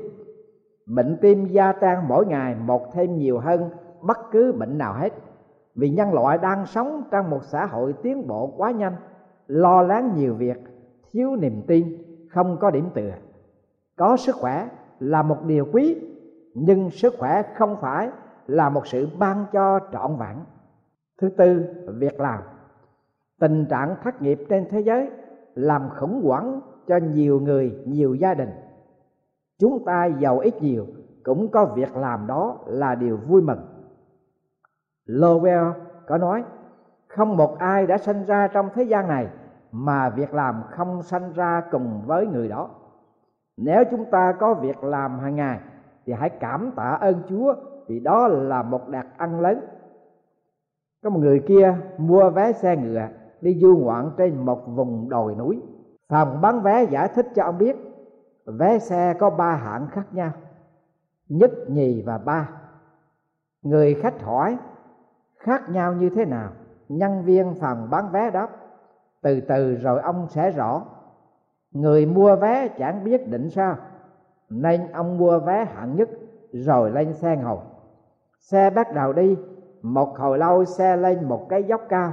Bệnh 0.86 1.18
tim 1.20 1.46
gia 1.46 1.72
tăng 1.72 2.08
mỗi 2.08 2.26
ngày 2.26 2.54
một 2.54 2.92
thêm 2.92 3.16
nhiều 3.16 3.38
hơn 3.38 3.70
bất 4.00 4.18
cứ 4.30 4.52
bệnh 4.52 4.78
nào 4.78 4.94
hết. 4.94 5.12
Vì 5.74 5.90
nhân 5.90 6.12
loại 6.12 6.38
đang 6.38 6.66
sống 6.66 7.02
trong 7.10 7.30
một 7.30 7.44
xã 7.44 7.66
hội 7.66 7.92
tiến 8.02 8.26
bộ 8.26 8.54
quá 8.56 8.70
nhanh, 8.70 8.96
lo 9.46 9.82
lắng 9.82 10.12
nhiều 10.14 10.34
việc, 10.34 10.58
thiếu 11.12 11.36
niềm 11.36 11.62
tin, 11.66 12.02
không 12.30 12.56
có 12.60 12.70
điểm 12.70 12.88
tựa 12.94 13.12
có 13.96 14.16
sức 14.16 14.34
khỏe 14.34 14.68
là 14.98 15.22
một 15.22 15.36
điều 15.46 15.66
quý, 15.72 16.00
nhưng 16.54 16.90
sức 16.90 17.14
khỏe 17.18 17.42
không 17.56 17.76
phải 17.80 18.10
là 18.46 18.68
một 18.68 18.86
sự 18.86 19.08
ban 19.18 19.46
cho 19.52 19.80
trọn 19.92 20.16
vẹn. 20.16 20.36
Thứ 21.20 21.28
tư, 21.28 21.64
việc 21.98 22.20
làm. 22.20 22.42
Tình 23.40 23.66
trạng 23.70 23.96
thất 24.02 24.22
nghiệp 24.22 24.38
trên 24.48 24.66
thế 24.70 24.80
giới 24.80 25.10
làm 25.54 25.88
khủng 25.96 26.22
hoảng 26.24 26.60
cho 26.86 26.96
nhiều 26.96 27.40
người, 27.40 27.78
nhiều 27.86 28.14
gia 28.14 28.34
đình. 28.34 28.50
Chúng 29.58 29.84
ta 29.84 30.06
giàu 30.06 30.38
ít 30.38 30.62
nhiều, 30.62 30.86
cũng 31.24 31.50
có 31.50 31.64
việc 31.64 31.96
làm 31.96 32.26
đó 32.26 32.58
là 32.66 32.94
điều 32.94 33.16
vui 33.16 33.42
mừng. 33.42 33.60
Lowell 35.06 35.72
có 36.06 36.18
nói, 36.18 36.44
không 37.08 37.36
một 37.36 37.58
ai 37.58 37.86
đã 37.86 37.98
sinh 37.98 38.24
ra 38.24 38.48
trong 38.48 38.68
thế 38.74 38.82
gian 38.82 39.08
này 39.08 39.28
mà 39.72 40.10
việc 40.10 40.34
làm 40.34 40.62
không 40.70 41.02
sanh 41.02 41.32
ra 41.32 41.62
cùng 41.70 42.02
với 42.06 42.26
người 42.26 42.48
đó 42.48 42.70
nếu 43.56 43.84
chúng 43.90 44.04
ta 44.04 44.32
có 44.40 44.54
việc 44.54 44.84
làm 44.84 45.18
hàng 45.18 45.36
ngày, 45.36 45.58
thì 46.06 46.12
hãy 46.12 46.30
cảm 46.30 46.70
tạ 46.76 46.98
ơn 47.00 47.22
chúa, 47.28 47.54
vì 47.86 48.00
đó 48.00 48.28
là 48.28 48.62
một 48.62 48.88
đặc 48.88 49.06
ăn 49.16 49.40
lớn. 49.40 49.60
Có 51.02 51.10
một 51.10 51.20
người 51.20 51.44
kia 51.46 51.74
mua 51.98 52.30
vé 52.30 52.52
xe 52.52 52.76
ngựa 52.76 53.08
đi 53.40 53.58
du 53.60 53.76
ngoạn 53.76 54.10
trên 54.16 54.44
một 54.44 54.66
vùng 54.66 55.08
đồi 55.08 55.34
núi. 55.34 55.62
Phòng 56.08 56.40
bán 56.40 56.60
vé 56.60 56.84
giải 56.84 57.08
thích 57.14 57.26
cho 57.34 57.44
ông 57.44 57.58
biết, 57.58 57.76
vé 58.46 58.78
xe 58.78 59.14
có 59.18 59.30
ba 59.30 59.56
hạng 59.56 59.86
khác 59.90 60.06
nhau, 60.12 60.30
nhất, 61.28 61.50
nhì 61.68 62.02
và 62.02 62.18
ba. 62.18 62.50
Người 63.62 63.94
khách 63.94 64.22
hỏi, 64.22 64.58
khác 65.38 65.70
nhau 65.70 65.92
như 65.92 66.10
thế 66.10 66.24
nào? 66.24 66.50
Nhân 66.88 67.22
viên 67.24 67.54
phòng 67.60 67.88
bán 67.90 68.10
vé 68.12 68.30
đáp, 68.30 68.48
từ 69.22 69.40
từ 69.40 69.74
rồi 69.74 70.00
ông 70.00 70.26
sẽ 70.28 70.50
rõ 70.50 70.82
người 71.74 72.06
mua 72.06 72.36
vé 72.36 72.68
chẳng 72.68 73.04
biết 73.04 73.28
định 73.28 73.50
sao. 73.50 73.76
Nên 74.50 74.92
ông 74.92 75.18
mua 75.18 75.38
vé 75.38 75.64
hạng 75.64 75.96
nhất, 75.96 76.08
rồi 76.52 76.90
lên 76.90 77.12
xe 77.12 77.36
ngồi. 77.36 77.58
Xe 78.38 78.70
bắt 78.70 78.94
đầu 78.94 79.12
đi, 79.12 79.36
một 79.82 80.18
hồi 80.18 80.38
lâu 80.38 80.64
xe 80.64 80.96
lên 80.96 81.28
một 81.28 81.48
cái 81.48 81.62
dốc 81.62 81.80
cao. 81.88 82.12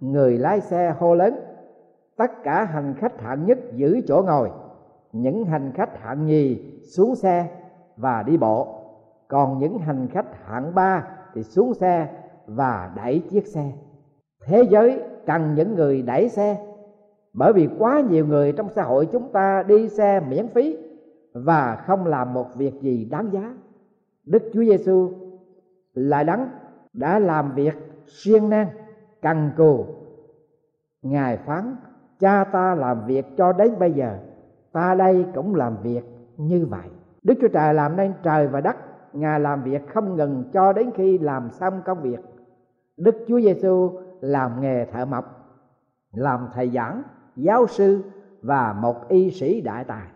Người 0.00 0.38
lái 0.38 0.60
xe 0.60 0.94
hô 0.98 1.14
lớn, 1.14 1.40
tất 2.16 2.42
cả 2.44 2.64
hành 2.64 2.94
khách 2.98 3.20
hạng 3.20 3.46
nhất 3.46 3.58
giữ 3.72 4.00
chỗ 4.06 4.22
ngồi. 4.26 4.50
Những 5.12 5.44
hành 5.44 5.72
khách 5.74 6.00
hạng 6.00 6.26
nhì 6.26 6.72
xuống 6.96 7.14
xe 7.14 7.48
và 7.96 8.22
đi 8.22 8.36
bộ. 8.36 8.80
Còn 9.28 9.58
những 9.58 9.78
hành 9.78 10.08
khách 10.08 10.44
hạng 10.44 10.74
ba 10.74 11.08
thì 11.34 11.42
xuống 11.42 11.74
xe 11.74 12.08
và 12.46 12.92
đẩy 12.96 13.22
chiếc 13.30 13.46
xe. 13.46 13.72
Thế 14.46 14.62
giới 14.70 15.02
cần 15.26 15.54
những 15.54 15.74
người 15.74 16.02
đẩy 16.02 16.28
xe 16.28 16.73
bởi 17.34 17.52
vì 17.52 17.68
quá 17.78 18.00
nhiều 18.00 18.26
người 18.26 18.52
trong 18.52 18.68
xã 18.68 18.82
hội 18.82 19.08
chúng 19.12 19.32
ta 19.32 19.62
đi 19.62 19.88
xe 19.88 20.20
miễn 20.20 20.48
phí 20.48 20.78
và 21.32 21.82
không 21.86 22.06
làm 22.06 22.34
một 22.34 22.46
việc 22.56 22.80
gì 22.80 23.04
đáng 23.04 23.32
giá. 23.32 23.54
Đức 24.24 24.42
chúa 24.52 24.64
giêsu 24.64 25.10
là 25.94 26.22
đấng 26.22 26.48
đã 26.92 27.18
làm 27.18 27.54
việc 27.54 27.74
siêng 28.06 28.50
năng 28.50 28.68
cần 29.22 29.50
cù. 29.56 29.86
Ngài 31.02 31.36
phán, 31.36 31.76
cha 32.18 32.44
ta 32.44 32.74
làm 32.74 33.06
việc 33.06 33.26
cho 33.36 33.52
đến 33.52 33.78
bây 33.78 33.92
giờ, 33.92 34.18
ta 34.72 34.94
đây 34.94 35.26
cũng 35.34 35.54
làm 35.54 35.76
việc 35.82 36.04
như 36.36 36.66
vậy. 36.66 36.88
Đức 37.22 37.34
chúa 37.40 37.48
trời 37.48 37.74
làm 37.74 37.96
nên 37.96 38.12
trời 38.22 38.48
và 38.48 38.60
đất, 38.60 38.76
ngài 39.12 39.40
làm 39.40 39.62
việc 39.62 39.88
không 39.88 40.16
ngừng 40.16 40.44
cho 40.52 40.72
đến 40.72 40.90
khi 40.94 41.18
làm 41.18 41.50
xong 41.50 41.82
công 41.84 42.02
việc. 42.02 42.20
Đức 42.96 43.14
chúa 43.28 43.40
giêsu 43.40 43.90
làm 44.20 44.60
nghề 44.60 44.84
thợ 44.84 45.04
mộc, 45.04 45.24
làm 46.12 46.48
thầy 46.54 46.70
giảng 46.70 47.02
giáo 47.36 47.66
sư 47.66 48.02
và 48.42 48.72
một 48.72 49.08
y 49.08 49.30
sĩ 49.30 49.60
đại 49.60 49.84
tài. 49.84 50.06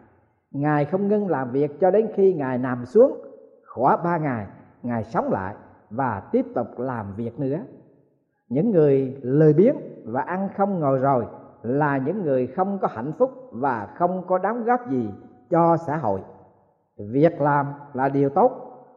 Ngài 0.51 0.85
không 0.85 1.09
ngưng 1.09 1.29
làm 1.29 1.51
việc 1.51 1.81
cho 1.81 1.91
đến 1.91 2.09
khi 2.15 2.35
ngài 2.35 2.59
nằm 2.59 2.87
xuống 2.87 3.21
khoảng 3.67 4.03
ba 4.05 4.19
ngày, 4.19 4.47
ngài 4.83 5.05
sống 5.05 5.33
lại 5.33 5.55
và 5.91 6.23
tiếp 6.33 6.47
tục 6.55 6.79
làm 6.79 7.15
việc 7.17 7.41
nữa. 7.41 7.59
Những 8.49 8.71
người 8.71 9.19
lười 9.23 9.53
biếng 9.53 9.77
và 10.05 10.23
ăn 10.23 10.49
không 10.57 10.81
ngồi 10.81 10.99
rồi 10.99 11.27
là 11.63 11.99
những 11.99 12.23
người 12.23 12.47
không 12.47 12.79
có 12.79 12.89
hạnh 12.91 13.13
phúc 13.19 13.51
và 13.53 13.89
không 13.97 14.27
có 14.27 14.39
đóng 14.39 14.65
góp 14.65 14.91
gì 14.91 15.11
cho 15.51 15.77
xã 15.77 15.97
hội. 15.97 16.21
Việc 16.97 17.41
làm 17.41 17.67
là 17.95 18.09
điều 18.09 18.29
tốt 18.29 18.53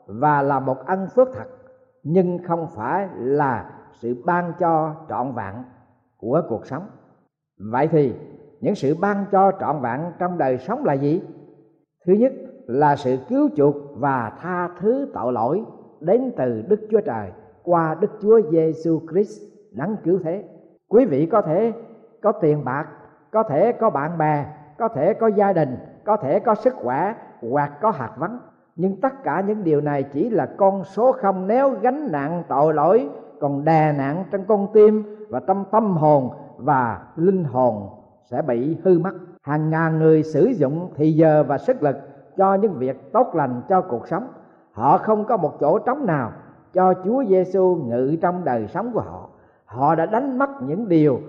và 0.05 0.41
là 0.41 0.59
một 0.59 0.85
ân 0.85 1.07
phước 1.15 1.27
thật, 1.33 1.45
nhưng 2.03 2.39
không 2.47 2.67
phải 2.75 3.09
là 3.15 3.71
sự 3.93 4.23
ban 4.25 4.53
cho 4.59 4.95
trọn 5.09 5.31
vẹn 5.35 5.53
của 6.17 6.41
cuộc 6.49 6.65
sống 6.65 6.83
vậy 7.63 7.87
thì, 7.87 8.13
những 8.61 8.75
sự 8.75 8.95
ban 9.01 9.25
cho 9.31 9.51
trọn 9.59 9.81
vẹn 9.81 9.99
trong 10.19 10.37
đời 10.37 10.57
sống 10.57 10.85
là 10.85 10.93
gì? 10.93 11.21
Thứ 12.05 12.13
nhất 12.13 12.33
là 12.67 12.95
sự 12.95 13.17
cứu 13.29 13.49
chuộc 13.55 13.75
và 13.95 14.31
tha 14.41 14.69
thứ 14.79 15.11
tội 15.13 15.33
lỗi 15.33 15.63
đến 15.99 16.31
từ 16.37 16.61
đức 16.67 16.79
chúa 16.91 17.01
trời 17.01 17.31
qua 17.63 17.95
đức 17.99 18.11
chúa 18.21 18.41
giêsu 18.51 19.01
christ 19.11 19.41
đấng 19.71 19.95
cứu 20.03 20.19
thế. 20.23 20.43
Quý 20.87 21.05
vị 21.05 21.25
có 21.25 21.41
thể 21.41 21.73
có 22.21 22.31
tiền 22.31 22.65
bạc, 22.65 22.87
có 23.31 23.43
thể 23.43 23.71
có 23.71 23.89
bạn 23.89 24.17
bè, 24.17 24.45
có 24.77 24.87
thể 24.87 25.13
có 25.13 25.27
gia 25.27 25.53
đình, 25.53 25.77
có 26.05 26.17
thể 26.17 26.39
có 26.39 26.55
sức 26.55 26.73
khỏe, 26.73 27.15
hoặc 27.51 27.71
có 27.81 27.91
hạt 27.91 28.11
vắng. 28.17 28.39
Nhưng 28.75 29.01
tất 29.01 29.23
cả 29.23 29.43
những 29.47 29.63
điều 29.63 29.81
này 29.81 30.03
chỉ 30.03 30.29
là 30.29 30.45
con 30.57 30.83
số 30.83 31.11
không 31.11 31.47
nếu 31.47 31.69
gánh 31.81 32.11
nặng 32.11 32.43
tội 32.47 32.73
lỗi, 32.73 33.09
còn 33.39 33.65
đè 33.65 33.93
nặng 33.97 34.23
trong 34.31 34.45
con 34.47 34.67
tim 34.73 35.03
và 35.29 35.39
trong 35.47 35.65
tâm 35.71 35.97
hồn 35.97 36.29
và 36.63 37.01
linh 37.15 37.43
hồn 37.43 37.89
sẽ 38.23 38.41
bị 38.41 38.77
hư 38.83 38.99
mất. 38.99 39.11
Hàng 39.41 39.69
ngàn 39.69 39.99
người 39.99 40.23
sử 40.23 40.45
dụng 40.45 40.91
thì 40.95 41.11
giờ 41.11 41.43
và 41.47 41.57
sức 41.57 41.83
lực 41.83 41.95
cho 42.37 42.53
những 42.53 42.73
việc 42.73 43.11
tốt 43.13 43.27
lành 43.33 43.61
cho 43.69 43.81
cuộc 43.81 44.07
sống. 44.07 44.27
Họ 44.71 44.97
không 44.97 45.25
có 45.25 45.37
một 45.37 45.59
chỗ 45.59 45.79
trống 45.79 46.05
nào 46.05 46.31
cho 46.73 46.93
Chúa 47.03 47.23
Giêsu 47.25 47.75
ngự 47.75 48.15
trong 48.21 48.43
đời 48.43 48.67
sống 48.67 48.91
của 48.93 49.01
họ. 49.01 49.29
Họ 49.65 49.95
đã 49.95 50.05
đánh 50.05 50.37
mất 50.37 50.49
những 50.61 50.89
điều 50.89 51.19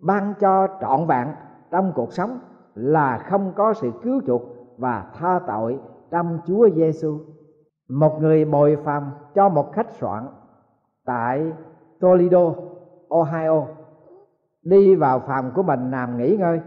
ban 0.00 0.34
cho 0.40 0.68
trọn 0.80 1.06
vẹn 1.06 1.28
trong 1.70 1.92
cuộc 1.94 2.12
sống 2.12 2.38
là 2.74 3.18
không 3.18 3.52
có 3.56 3.74
sự 3.74 3.92
cứu 4.02 4.20
chuộc 4.26 4.42
và 4.78 5.04
tha 5.14 5.40
tội 5.46 5.78
trong 6.10 6.38
Chúa 6.46 6.68
Giêsu. 6.70 7.18
Một 7.88 8.20
người 8.20 8.44
bồi 8.44 8.76
phàm 8.84 9.10
cho 9.34 9.48
một 9.48 9.72
khách 9.72 9.92
sạn 9.92 10.26
tại 11.04 11.52
Toledo, 12.00 12.52
Ohio 13.08 13.77
đi 14.62 14.94
vào 14.94 15.22
phòng 15.26 15.50
của 15.54 15.62
mình 15.62 15.90
nằm 15.90 16.18
nghỉ 16.18 16.36
ngơi. 16.36 16.60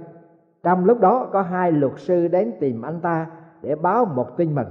Trong 0.63 0.85
lúc 0.85 0.99
đó 0.99 1.29
có 1.33 1.41
hai 1.41 1.71
luật 1.71 1.93
sư 1.97 2.27
đến 2.27 2.53
tìm 2.59 2.81
anh 2.81 2.99
ta 3.01 3.27
để 3.61 3.75
báo 3.75 4.05
một 4.05 4.37
tin 4.37 4.55
mừng 4.55 4.67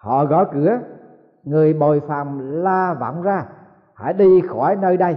họ 0.00 0.24
gõ 0.24 0.44
cửa. 0.44 0.78
Người 1.44 1.74
bồi 1.74 2.00
phòng 2.00 2.40
la 2.40 2.94
vọng 2.94 3.22
ra, 3.22 3.46
hãy 3.94 4.12
đi 4.12 4.40
khỏi 4.40 4.76
nơi 4.76 4.96
đây. 4.96 5.16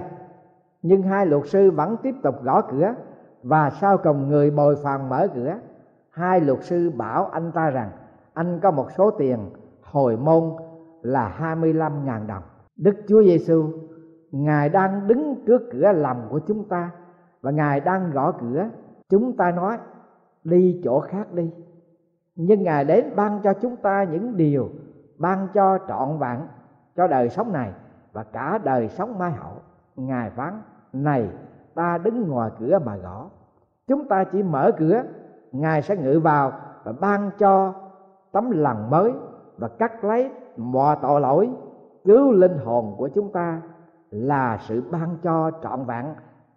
Nhưng 0.82 1.02
hai 1.02 1.26
luật 1.26 1.43
sư 1.46 1.72
vẫn 1.72 1.98
tiếp 2.04 2.15
tục 2.24 2.43
gõ 2.43 2.62
cửa. 2.62 2.93
Và 3.43 3.69
sau 3.69 3.98
cùng 3.98 4.30
người 4.30 4.52
bồi 4.52 4.76
phòng 4.84 5.10
mở 5.10 5.28
cửa, 5.36 5.56
hai 6.10 6.41
luật 6.41 6.63
sư 6.63 6.91
bảo 6.98 7.26
anh 7.26 7.52
ta 7.52 7.69
rằng, 7.69 7.89
anh 8.34 8.60
có 8.60 8.72
một 8.72 8.91
số 8.98 9.12
tiền 9.12 9.50
hồi 9.84 10.17
môn 10.17 10.43
là 11.02 11.36
25.000 11.39 12.28
đồng. 12.28 12.43
Đức 12.76 12.96
Chúa 13.08 13.24
Giêsu 13.24 13.69
Ngài 14.32 14.69
đang 14.69 15.08
đứng 15.08 15.43
trước 15.48 15.62
cửa 15.72 15.91
lòng 15.91 16.28
của 16.30 16.39
chúng 16.48 16.67
ta 16.67 16.91
và 17.43 17.51
ngài 17.51 17.79
đang 17.79 18.12
gõ 18.12 18.32
cửa. 18.32 18.69
Chúng 19.10 19.38
ta 19.38 19.51
nói, 19.51 19.77
đi 20.43 20.82
chỗ 20.84 20.99
khác 20.99 21.34
đi. 21.34 21.51
Nhưng 22.36 22.63
ngài 22.63 22.86
đến 22.86 23.15
ban 23.15 23.39
cho 23.43 23.53
chúng 23.53 23.75
ta 23.75 24.03
những 24.03 24.38
điều 24.38 24.69
ban 25.17 25.47
cho 25.53 25.77
trọn 25.88 26.17
vẹn 26.19 26.39
cho 26.95 27.08
đời 27.08 27.29
sống 27.29 27.53
này 27.53 27.71
và 28.13 28.23
cả 28.23 28.60
đời 28.63 28.89
sống 28.89 29.19
mai 29.19 29.32
hậu. 29.32 29.53
Ngài 29.95 30.29
phán 30.29 30.62
này, 30.93 31.29
ta 31.75 31.97
đứng 31.97 32.27
ngoài 32.27 32.51
cửa 32.60 32.79
mà 32.86 32.95
gõ. 32.95 33.29
Chúng 33.88 34.08
ta 34.08 34.23
chỉ 34.23 34.43
mở 34.43 34.71
cửa, 34.77 35.03
ngài 35.51 35.82
sẽ 35.82 35.95
ngự 35.95 36.19
vào 36.19 36.51
và 36.84 36.91
ban 36.91 37.32
cho 37.38 37.73
tấm 38.32 38.51
lòng 38.51 38.89
mới 38.89 39.13
và 39.58 39.67
cắt 39.67 40.03
lấy 40.03 40.32
mọi 40.58 40.97
tội 41.01 41.21
lỗi 41.21 41.49
cứu 42.06 42.32
linh 42.32 42.58
hồn 42.58 42.95
của 42.97 43.10
chúng 43.15 43.32
ta 43.32 43.62
là 44.12 44.58
sự 44.62 44.84
ban 44.91 45.17
cho 45.23 45.51
trọn 45.63 45.86
vẹn 45.86 46.06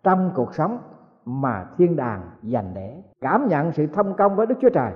trong 0.07 0.31
cuộc 0.35 0.55
sống 0.55 0.79
mà 1.25 1.67
thiên 1.77 1.97
đàng 1.97 2.31
dành 2.43 2.73
để 2.75 3.03
cảm 3.21 3.49
nhận 3.49 3.73
sự 3.73 3.87
thông 3.87 4.15
công 4.15 4.37
với 4.37 4.47
đức 4.47 4.55
chúa 4.61 4.69
trời. 4.69 4.93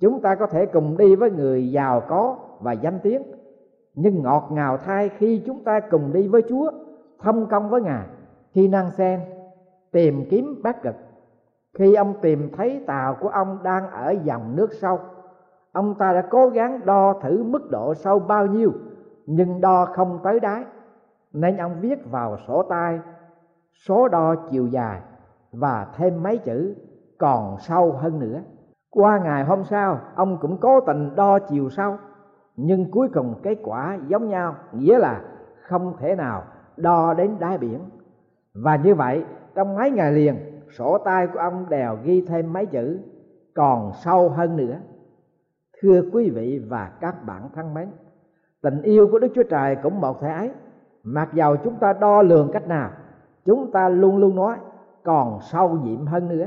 Chúng 0.00 0.20
ta 0.20 0.34
có 0.34 0.46
thể 0.46 0.66
cùng 0.66 0.96
đi 0.96 1.16
với 1.16 1.30
người 1.30 1.72
giàu 1.72 2.02
có 2.08 2.36
và 2.60 2.72
danh 2.72 2.98
tiếng, 3.02 3.22
nhưng 3.94 4.22
ngọt 4.22 4.48
ngào 4.52 4.76
thay 4.76 5.08
khi 5.08 5.42
chúng 5.46 5.64
ta 5.64 5.80
cùng 5.80 6.12
đi 6.12 6.28
với 6.28 6.42
chúa, 6.48 6.70
thông 7.18 7.46
công 7.46 7.70
với 7.70 7.82
ngài. 7.82 8.06
Khi 8.52 8.68
năng 8.68 8.90
sen 8.90 9.20
tìm 9.92 10.24
kiếm 10.30 10.60
bát 10.62 10.82
cực 10.82 10.94
khi 11.78 11.94
ông 11.94 12.14
tìm 12.20 12.50
thấy 12.56 12.84
tàu 12.86 13.16
của 13.20 13.28
ông 13.28 13.58
đang 13.62 13.90
ở 13.90 14.14
dòng 14.24 14.56
nước 14.56 14.72
sâu, 14.72 14.98
ông 15.72 15.94
ta 15.94 16.12
đã 16.12 16.22
cố 16.30 16.48
gắng 16.48 16.80
đo 16.84 17.12
thử 17.22 17.42
mức 17.42 17.70
độ 17.70 17.94
sâu 17.94 18.18
bao 18.18 18.46
nhiêu, 18.46 18.72
nhưng 19.26 19.60
đo 19.60 19.84
không 19.84 20.18
tới 20.22 20.40
đáy. 20.40 20.64
Nên 21.32 21.56
ông 21.56 21.76
viết 21.80 22.10
vào 22.10 22.36
sổ 22.46 22.62
tay 22.62 23.00
số 23.86 24.08
đo 24.08 24.34
chiều 24.50 24.66
dài 24.66 25.00
và 25.52 25.86
thêm 25.96 26.22
mấy 26.22 26.38
chữ 26.38 26.74
còn 27.18 27.56
sâu 27.58 27.92
hơn 27.92 28.18
nữa. 28.18 28.40
Qua 28.90 29.20
ngày 29.24 29.44
hôm 29.44 29.64
sau, 29.64 30.00
ông 30.14 30.38
cũng 30.40 30.58
cố 30.60 30.80
tình 30.80 31.14
đo 31.16 31.38
chiều 31.38 31.70
sâu 31.70 31.96
nhưng 32.56 32.90
cuối 32.90 33.08
cùng 33.14 33.34
kết 33.42 33.58
quả 33.62 33.98
giống 34.08 34.28
nhau, 34.28 34.54
nghĩa 34.72 34.98
là 34.98 35.22
không 35.62 35.96
thể 35.98 36.16
nào 36.16 36.42
đo 36.76 37.14
đến 37.14 37.36
đáy 37.38 37.58
biển. 37.58 37.80
Và 38.54 38.76
như 38.76 38.94
vậy, 38.94 39.24
trong 39.54 39.74
mấy 39.74 39.90
ngày 39.90 40.12
liền, 40.12 40.36
sổ 40.70 40.98
tay 41.04 41.26
của 41.26 41.38
ông 41.38 41.66
đều 41.68 41.98
ghi 42.04 42.26
thêm 42.28 42.52
mấy 42.52 42.66
chữ 42.66 42.98
còn 43.54 43.92
sâu 44.04 44.28
hơn 44.28 44.56
nữa. 44.56 44.76
Thưa 45.82 46.02
quý 46.12 46.30
vị 46.30 46.64
và 46.68 46.90
các 47.00 47.14
bạn 47.26 47.48
thân 47.54 47.74
mến, 47.74 47.88
tình 48.62 48.82
yêu 48.82 49.08
của 49.12 49.18
đức 49.18 49.28
chúa 49.34 49.42
trời 49.42 49.76
cũng 49.82 50.00
một 50.00 50.20
thể 50.20 50.32
ấy. 50.32 50.50
Mặc 51.02 51.28
dầu 51.34 51.56
chúng 51.56 51.74
ta 51.74 51.92
đo 51.92 52.22
lường 52.22 52.50
cách 52.52 52.68
nào 52.68 52.90
chúng 53.50 53.70
ta 53.70 53.88
luôn 53.88 54.16
luôn 54.16 54.36
nói, 54.36 54.56
còn 55.02 55.38
sâu 55.40 55.68
nhiệm 55.68 56.06
hơn 56.06 56.28
nữa. 56.28 56.46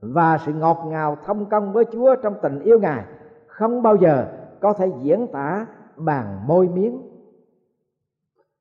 Và 0.00 0.38
sự 0.38 0.52
ngọt 0.52 0.78
ngào 0.86 1.16
thông 1.24 1.46
công 1.46 1.72
với 1.72 1.84
chúa 1.92 2.14
trong 2.22 2.34
tình 2.42 2.60
yêu 2.60 2.78
ngài 2.80 3.04
không 3.46 3.82
bao 3.82 3.96
giờ 3.96 4.26
có 4.60 4.72
thể 4.72 4.92
diễn 5.02 5.26
tả 5.32 5.66
bằng 5.96 6.46
môi 6.46 6.68
miếng. 6.68 7.02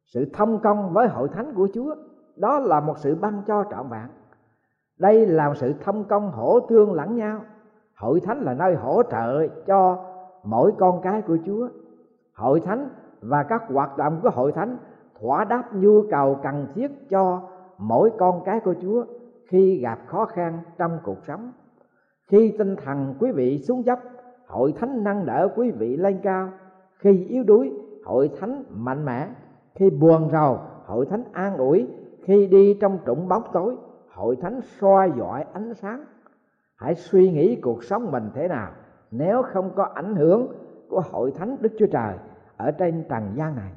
Sự 0.06 0.26
thông 0.34 0.60
công 0.60 0.94
với 0.94 1.08
hội 1.08 1.28
thánh 1.28 1.54
của 1.56 1.68
chúa, 1.74 1.96
đó 2.36 2.60
là 2.60 2.80
một 2.80 2.98
sự 2.98 3.16
ban 3.16 3.42
cho 3.48 3.64
trọn 3.72 3.90
vẹn. 3.90 4.08
Đây 5.00 5.28
là 5.28 5.48
một 5.48 5.56
sự 5.58 5.74
thông 5.84 6.04
công 6.04 6.32
hỗ 6.32 6.60
tương 6.60 6.94
lẫn 6.94 7.16
nhau. 7.16 7.42
Hội 7.96 8.20
thánh 8.20 8.42
là 8.42 8.54
nơi 8.54 8.76
hỗ 8.76 9.04
trợ 9.04 9.48
cho 9.68 10.06
mỗi 10.44 10.74
con 10.78 11.02
cái 11.02 11.22
của 11.22 11.38
chúa. 11.46 11.68
Hội 12.34 12.60
thánh 12.60 12.90
và 13.22 13.44
các 13.44 13.64
hoạt 13.74 13.98
động 13.98 14.20
của 14.24 14.30
hội 14.30 14.52
thánh 14.52 14.78
thỏa 15.22 15.44
đáp 15.44 15.64
nhu 15.74 16.02
cầu 16.12 16.40
cần 16.44 16.68
thiết 16.76 17.10
cho 17.10 17.42
mỗi 17.78 18.12
con 18.18 18.44
cái 18.46 18.60
của 18.60 18.76
chúa 18.82 19.06
khi 19.48 19.80
gặp 19.80 20.00
khó 20.08 20.26
khăn 20.26 20.60
trong 20.78 21.00
cuộc 21.04 21.26
sống, 21.28 21.52
khi 22.28 22.56
tinh 22.58 22.76
thần 22.76 23.16
quý 23.20 23.32
vị 23.32 23.60
xuống 23.60 23.86
dốc, 23.86 24.00
hội 24.48 24.74
thánh 24.80 25.04
nâng 25.04 25.26
đỡ 25.26 25.50
quý 25.56 25.72
vị 25.72 25.98
lên 25.98 26.20
cao. 26.24 26.50
Khi 27.00 27.26
yếu 27.26 27.44
đuối, 27.44 27.74
hội 28.06 28.32
thánh 28.40 28.64
mạnh 28.70 29.06
mẽ. 29.06 29.28
Khi 29.76 29.90
buồn 29.90 30.30
rầu, 30.32 30.60
hội 30.86 31.06
thánh 31.06 31.24
an 31.32 31.58
ủi. 31.58 31.88
Khi 32.24 32.48
đi 32.48 32.78
trong 32.82 33.00
trũng 33.06 33.28
bóng 33.28 33.44
tối, 33.54 33.76
hội 34.10 34.36
thánh 34.36 34.60
soi 34.62 35.12
dọi 35.18 35.46
ánh 35.54 35.74
sáng. 35.74 36.04
Hãy 36.76 36.96
suy 36.96 37.32
nghĩ 37.32 37.56
cuộc 37.62 37.84
sống 37.84 38.12
mình 38.12 38.30
thế 38.34 38.48
nào. 38.48 38.72
Nếu 39.12 39.42
không 39.44 39.72
có 39.76 39.84
ảnh 39.84 40.16
hưởng 40.16 40.48
của 40.90 41.02
hội 41.12 41.32
thánh 41.32 41.58
đức 41.60 41.72
chúa 41.80 41.88
trời 41.92 42.18
ở 42.58 42.72
trên 42.72 43.04
trần 43.10 43.24
gian 43.36 43.56
này 43.56 43.72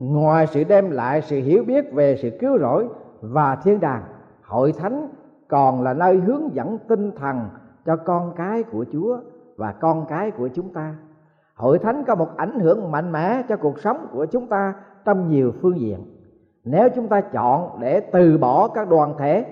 ngoài 0.00 0.46
sự 0.46 0.64
đem 0.64 0.90
lại 0.90 1.22
sự 1.22 1.40
hiểu 1.40 1.64
biết 1.64 1.92
về 1.92 2.16
sự 2.16 2.30
cứu 2.40 2.58
rỗi 2.58 2.88
và 3.20 3.56
thiên 3.56 3.80
đàng, 3.80 4.02
hội 4.42 4.72
thánh 4.72 5.08
còn 5.48 5.82
là 5.82 5.94
nơi 5.94 6.16
hướng 6.16 6.54
dẫn 6.54 6.78
tinh 6.88 7.12
thần 7.16 7.48
cho 7.86 7.96
con 7.96 8.32
cái 8.36 8.62
của 8.62 8.84
chúa 8.92 9.18
và 9.56 9.72
con 9.72 10.06
cái 10.08 10.30
của 10.30 10.48
chúng 10.54 10.72
ta. 10.72 10.94
Hội 11.54 11.78
thánh 11.78 12.04
có 12.04 12.14
một 12.14 12.36
ảnh 12.36 12.60
hưởng 12.60 12.90
mạnh 12.90 13.12
mẽ 13.12 13.42
cho 13.48 13.56
cuộc 13.56 13.78
sống 13.78 14.06
của 14.12 14.26
chúng 14.26 14.46
ta 14.46 14.74
trong 15.04 15.28
nhiều 15.28 15.52
phương 15.62 15.80
diện. 15.80 15.98
Nếu 16.64 16.88
chúng 16.94 17.08
ta 17.08 17.20
chọn 17.20 17.80
để 17.80 18.00
từ 18.00 18.38
bỏ 18.38 18.68
các 18.68 18.88
đoàn 18.88 19.14
thể 19.18 19.46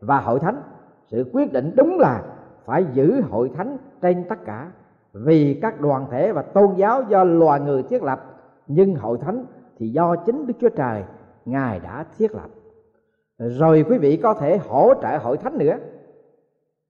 và 0.00 0.20
hội 0.20 0.40
thánh, 0.40 0.62
sự 1.06 1.30
quyết 1.32 1.52
định 1.52 1.72
đúng 1.76 1.98
là 1.98 2.22
phải 2.64 2.86
giữ 2.92 3.20
hội 3.30 3.50
thánh 3.56 3.76
trên 4.02 4.24
tất 4.28 4.44
cả. 4.44 4.70
Vì 5.12 5.58
các 5.62 5.80
đoàn 5.80 6.06
thể 6.10 6.32
và 6.32 6.42
tôn 6.42 6.74
giáo 6.76 7.02
do 7.08 7.24
loài 7.24 7.60
người 7.60 7.82
thiết 7.82 8.02
lập, 8.02 8.24
nhưng 8.66 8.94
hội 8.94 9.18
thánh 9.18 9.44
thì 9.78 9.88
do 9.88 10.16
chính 10.16 10.46
đức 10.46 10.54
chúa 10.60 10.68
trời, 10.68 11.04
ngài 11.44 11.80
đã 11.80 12.04
thiết 12.18 12.34
lập. 12.34 12.48
Rồi 13.38 13.84
quý 13.88 13.98
vị 13.98 14.16
có 14.16 14.34
thể 14.34 14.56
hỗ 14.56 14.94
trợ 15.02 15.18
hội 15.18 15.36
thánh 15.36 15.58
nữa. 15.58 15.76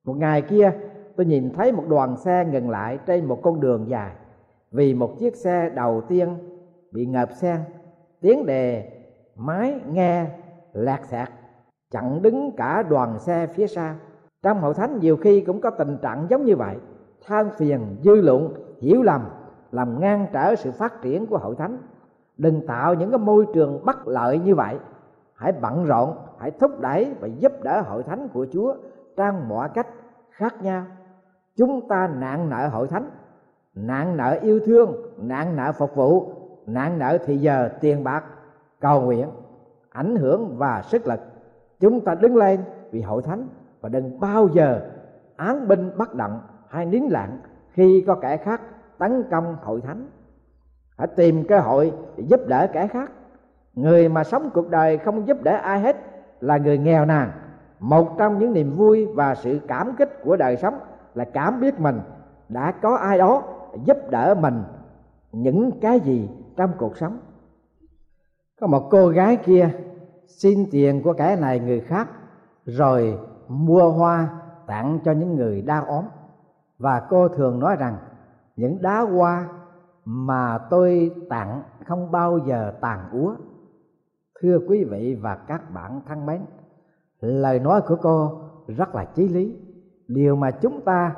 Một 0.04 0.16
ngày 0.16 0.42
kia, 0.42 0.72
tôi 1.16 1.26
nhìn 1.26 1.50
thấy 1.50 1.72
một 1.72 1.84
đoàn 1.88 2.16
xe 2.16 2.44
ngừng 2.44 2.70
lại 2.70 2.98
trên 3.06 3.24
một 3.24 3.40
con 3.42 3.60
đường 3.60 3.88
dài, 3.88 4.12
vì 4.70 4.94
một 4.94 5.18
chiếc 5.18 5.36
xe 5.36 5.70
đầu 5.74 6.02
tiên 6.08 6.36
bị 6.92 7.06
ngợp 7.06 7.28
sen. 7.32 7.60
Tiếng 8.20 8.46
đề 8.46 8.90
máy 9.36 9.80
nghe 9.86 10.26
lạc 10.72 11.04
sạc 11.04 11.32
chặn 11.90 12.22
đứng 12.22 12.52
cả 12.56 12.82
đoàn 12.82 13.18
xe 13.18 13.46
phía 13.46 13.66
sau. 13.66 13.94
Trong 14.42 14.60
hội 14.60 14.74
thánh 14.74 14.98
nhiều 15.00 15.16
khi 15.16 15.40
cũng 15.40 15.60
có 15.60 15.70
tình 15.70 15.98
trạng 16.02 16.26
giống 16.30 16.44
như 16.44 16.56
vậy. 16.56 16.76
Than 17.26 17.50
phiền, 17.56 17.96
dư 18.02 18.14
luận, 18.14 18.54
hiểu 18.80 19.02
lầm, 19.02 19.24
làm 19.72 20.00
ngăn 20.00 20.26
trở 20.32 20.54
sự 20.54 20.72
phát 20.72 21.02
triển 21.02 21.26
của 21.26 21.38
hội 21.38 21.54
thánh 21.58 21.78
đừng 22.38 22.66
tạo 22.66 22.94
những 22.94 23.10
cái 23.10 23.18
môi 23.18 23.46
trường 23.54 23.84
bất 23.84 24.08
lợi 24.08 24.38
như 24.38 24.54
vậy. 24.54 24.78
Hãy 25.34 25.52
bận 25.52 25.84
rộn, 25.84 26.16
hãy 26.38 26.50
thúc 26.50 26.80
đẩy 26.80 27.14
và 27.20 27.28
giúp 27.28 27.52
đỡ 27.62 27.80
hội 27.80 28.02
thánh 28.02 28.28
của 28.28 28.46
chúa 28.52 28.74
trong 29.16 29.48
mọi 29.48 29.68
cách 29.74 29.86
khác 30.30 30.62
nhau. 30.62 30.84
Chúng 31.56 31.88
ta 31.88 32.10
nạn 32.18 32.50
nợ 32.50 32.68
hội 32.68 32.88
thánh, 32.88 33.10
nạn 33.74 34.16
nợ 34.16 34.38
yêu 34.42 34.60
thương, 34.66 34.92
nạn 35.16 35.56
nợ 35.56 35.72
phục 35.72 35.94
vụ, 35.94 36.32
nạn 36.66 36.98
nợ 36.98 37.18
thì 37.26 37.36
giờ 37.36 37.68
tiền 37.80 38.04
bạc, 38.04 38.24
cầu 38.80 39.00
nguyện, 39.00 39.28
ảnh 39.90 40.16
hưởng 40.16 40.56
và 40.58 40.82
sức 40.82 41.06
lực. 41.06 41.20
Chúng 41.80 42.00
ta 42.00 42.14
đứng 42.14 42.36
lên 42.36 42.60
vì 42.90 43.00
hội 43.00 43.22
thánh 43.22 43.48
và 43.80 43.88
đừng 43.88 44.20
bao 44.20 44.48
giờ 44.48 44.80
án 45.36 45.68
binh 45.68 45.90
bất 45.96 46.14
động 46.14 46.40
hay 46.68 46.86
nín 46.86 47.02
lặng 47.02 47.38
khi 47.70 48.04
có 48.06 48.14
kẻ 48.14 48.36
khác 48.36 48.60
tấn 48.98 49.24
công 49.30 49.56
hội 49.62 49.80
thánh 49.80 50.06
hãy 50.98 51.08
tìm 51.16 51.44
cơ 51.48 51.60
hội 51.60 51.92
để 52.16 52.24
giúp 52.26 52.40
đỡ 52.46 52.66
kẻ 52.72 52.86
khác. 52.86 53.12
Người 53.74 54.08
mà 54.08 54.24
sống 54.24 54.50
cuộc 54.54 54.68
đời 54.68 54.98
không 54.98 55.28
giúp 55.28 55.42
đỡ 55.42 55.56
ai 55.56 55.80
hết 55.80 55.96
là 56.40 56.56
người 56.56 56.78
nghèo 56.78 57.04
nàn. 57.04 57.30
Một 57.80 58.18
trong 58.18 58.38
những 58.38 58.52
niềm 58.52 58.72
vui 58.72 59.06
và 59.06 59.34
sự 59.34 59.60
cảm 59.68 59.96
kích 59.98 60.22
của 60.24 60.36
đời 60.36 60.56
sống 60.56 60.78
là 61.14 61.24
cảm 61.24 61.60
biết 61.60 61.80
mình 61.80 62.00
đã 62.48 62.72
có 62.82 62.96
ai 62.96 63.18
đó 63.18 63.42
giúp 63.84 63.96
đỡ 64.10 64.34
mình 64.40 64.62
những 65.32 65.70
cái 65.80 66.00
gì 66.00 66.28
trong 66.56 66.70
cuộc 66.78 66.96
sống. 66.96 67.18
Có 68.60 68.66
một 68.66 68.88
cô 68.90 69.08
gái 69.08 69.36
kia 69.36 69.70
xin 70.26 70.66
tiền 70.70 71.02
của 71.02 71.12
kẻ 71.12 71.36
này 71.36 71.60
người 71.60 71.80
khác, 71.80 72.08
rồi 72.64 73.18
mua 73.48 73.90
hoa 73.90 74.28
tặng 74.66 74.98
cho 75.04 75.12
những 75.12 75.36
người 75.36 75.62
đau 75.62 75.84
ốm. 75.84 76.04
Và 76.78 77.00
cô 77.10 77.28
thường 77.28 77.60
nói 77.60 77.76
rằng, 77.76 77.96
những 78.56 78.82
đá 78.82 79.00
hoa 79.00 79.48
mà 80.04 80.58
tôi 80.70 81.10
tặng 81.28 81.62
không 81.86 82.10
bao 82.10 82.38
giờ 82.38 82.72
tàn 82.80 83.10
úa. 83.12 83.34
Thưa 84.40 84.58
quý 84.68 84.84
vị 84.84 85.18
và 85.22 85.34
các 85.34 85.70
bạn 85.74 86.00
thân 86.06 86.26
mến, 86.26 86.40
lời 87.20 87.58
nói 87.58 87.80
của 87.80 87.96
cô 88.02 88.40
rất 88.66 88.94
là 88.94 89.04
chí 89.04 89.28
lý. 89.28 89.56
Điều 90.08 90.36
mà 90.36 90.50
chúng 90.50 90.80
ta 90.80 91.14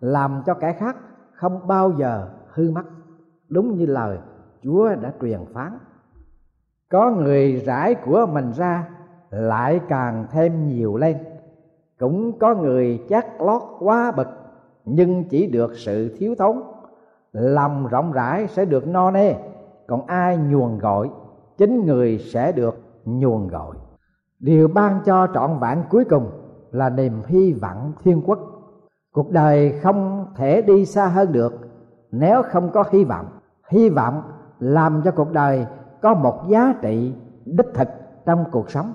làm 0.00 0.42
cho 0.46 0.54
kẻ 0.54 0.72
khác 0.72 0.96
không 1.32 1.66
bao 1.66 1.92
giờ 1.92 2.28
hư 2.48 2.70
mất 2.70 2.84
đúng 3.48 3.76
như 3.76 3.86
lời 3.86 4.18
chúa 4.62 4.94
đã 4.94 5.12
truyền 5.20 5.40
phán. 5.52 5.78
Có 6.90 7.10
người 7.10 7.56
rải 7.56 7.94
của 7.94 8.26
mình 8.32 8.52
ra, 8.52 8.88
lại 9.30 9.80
càng 9.88 10.26
thêm 10.30 10.68
nhiều 10.68 10.96
lên. 10.96 11.16
Cũng 11.98 12.38
có 12.38 12.54
người 12.54 13.04
chắc 13.08 13.40
lót 13.40 13.62
quá 13.78 14.12
bực, 14.16 14.28
nhưng 14.84 15.24
chỉ 15.28 15.46
được 15.46 15.72
sự 15.74 16.16
thiếu 16.18 16.34
thốn 16.38 16.62
lòng 17.32 17.86
rộng 17.86 18.12
rãi 18.12 18.46
sẽ 18.48 18.64
được 18.64 18.86
no 18.86 19.10
nê, 19.10 19.34
còn 19.86 20.06
ai 20.06 20.36
nhuần 20.36 20.78
gọi, 20.78 21.10
chính 21.58 21.86
người 21.86 22.18
sẽ 22.18 22.52
được 22.52 22.80
nhuần 23.04 23.48
gọi. 23.48 23.76
Điều 24.38 24.68
ban 24.68 25.00
cho 25.04 25.26
trọn 25.34 25.58
vẹn 25.60 25.82
cuối 25.90 26.04
cùng 26.04 26.30
là 26.70 26.90
niềm 26.90 27.22
hy 27.26 27.52
vọng 27.52 27.92
thiên 28.04 28.22
quốc. 28.26 28.38
Cuộc 29.12 29.30
đời 29.30 29.78
không 29.82 30.26
thể 30.36 30.62
đi 30.62 30.86
xa 30.86 31.06
hơn 31.06 31.32
được 31.32 31.52
nếu 32.10 32.42
không 32.42 32.70
có 32.70 32.84
hy 32.90 33.04
vọng. 33.04 33.26
Hy 33.68 33.88
vọng 33.88 34.22
làm 34.58 35.02
cho 35.04 35.10
cuộc 35.10 35.32
đời 35.32 35.66
có 36.02 36.14
một 36.14 36.48
giá 36.48 36.74
trị 36.82 37.14
đích 37.44 37.66
thực 37.74 37.88
trong 38.26 38.44
cuộc 38.52 38.70
sống. 38.70 38.94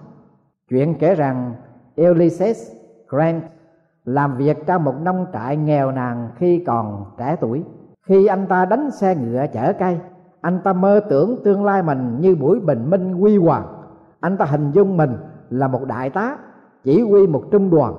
Chuyện 0.69 0.95
kể 0.99 1.15
rằng 1.15 1.53
Ulysses 2.01 2.71
Grant 3.09 3.43
làm 4.05 4.37
việc 4.37 4.57
trong 4.65 4.83
một 4.83 4.95
nông 5.01 5.25
trại 5.33 5.57
nghèo 5.57 5.91
nàn 5.91 6.29
khi 6.35 6.63
còn 6.67 7.05
trẻ 7.17 7.35
tuổi 7.41 7.63
khi 8.07 8.25
anh 8.25 8.47
ta 8.47 8.65
đánh 8.65 8.91
xe 8.91 9.15
ngựa 9.15 9.45
chở 9.53 9.73
cây, 9.79 9.99
anh 10.41 10.59
ta 10.63 10.73
mơ 10.73 10.99
tưởng 11.09 11.43
tương 11.43 11.65
lai 11.65 11.83
mình 11.83 12.17
như 12.19 12.35
buổi 12.35 12.59
bình 12.59 12.89
minh 12.89 13.13
huy 13.13 13.37
hoàng. 13.37 13.67
Anh 14.19 14.37
ta 14.37 14.45
hình 14.45 14.71
dung 14.71 14.97
mình 14.97 15.17
là 15.49 15.67
một 15.67 15.85
đại 15.87 16.09
tá, 16.09 16.37
chỉ 16.83 17.01
huy 17.01 17.27
một 17.27 17.43
trung 17.51 17.69
đoàn. 17.69 17.93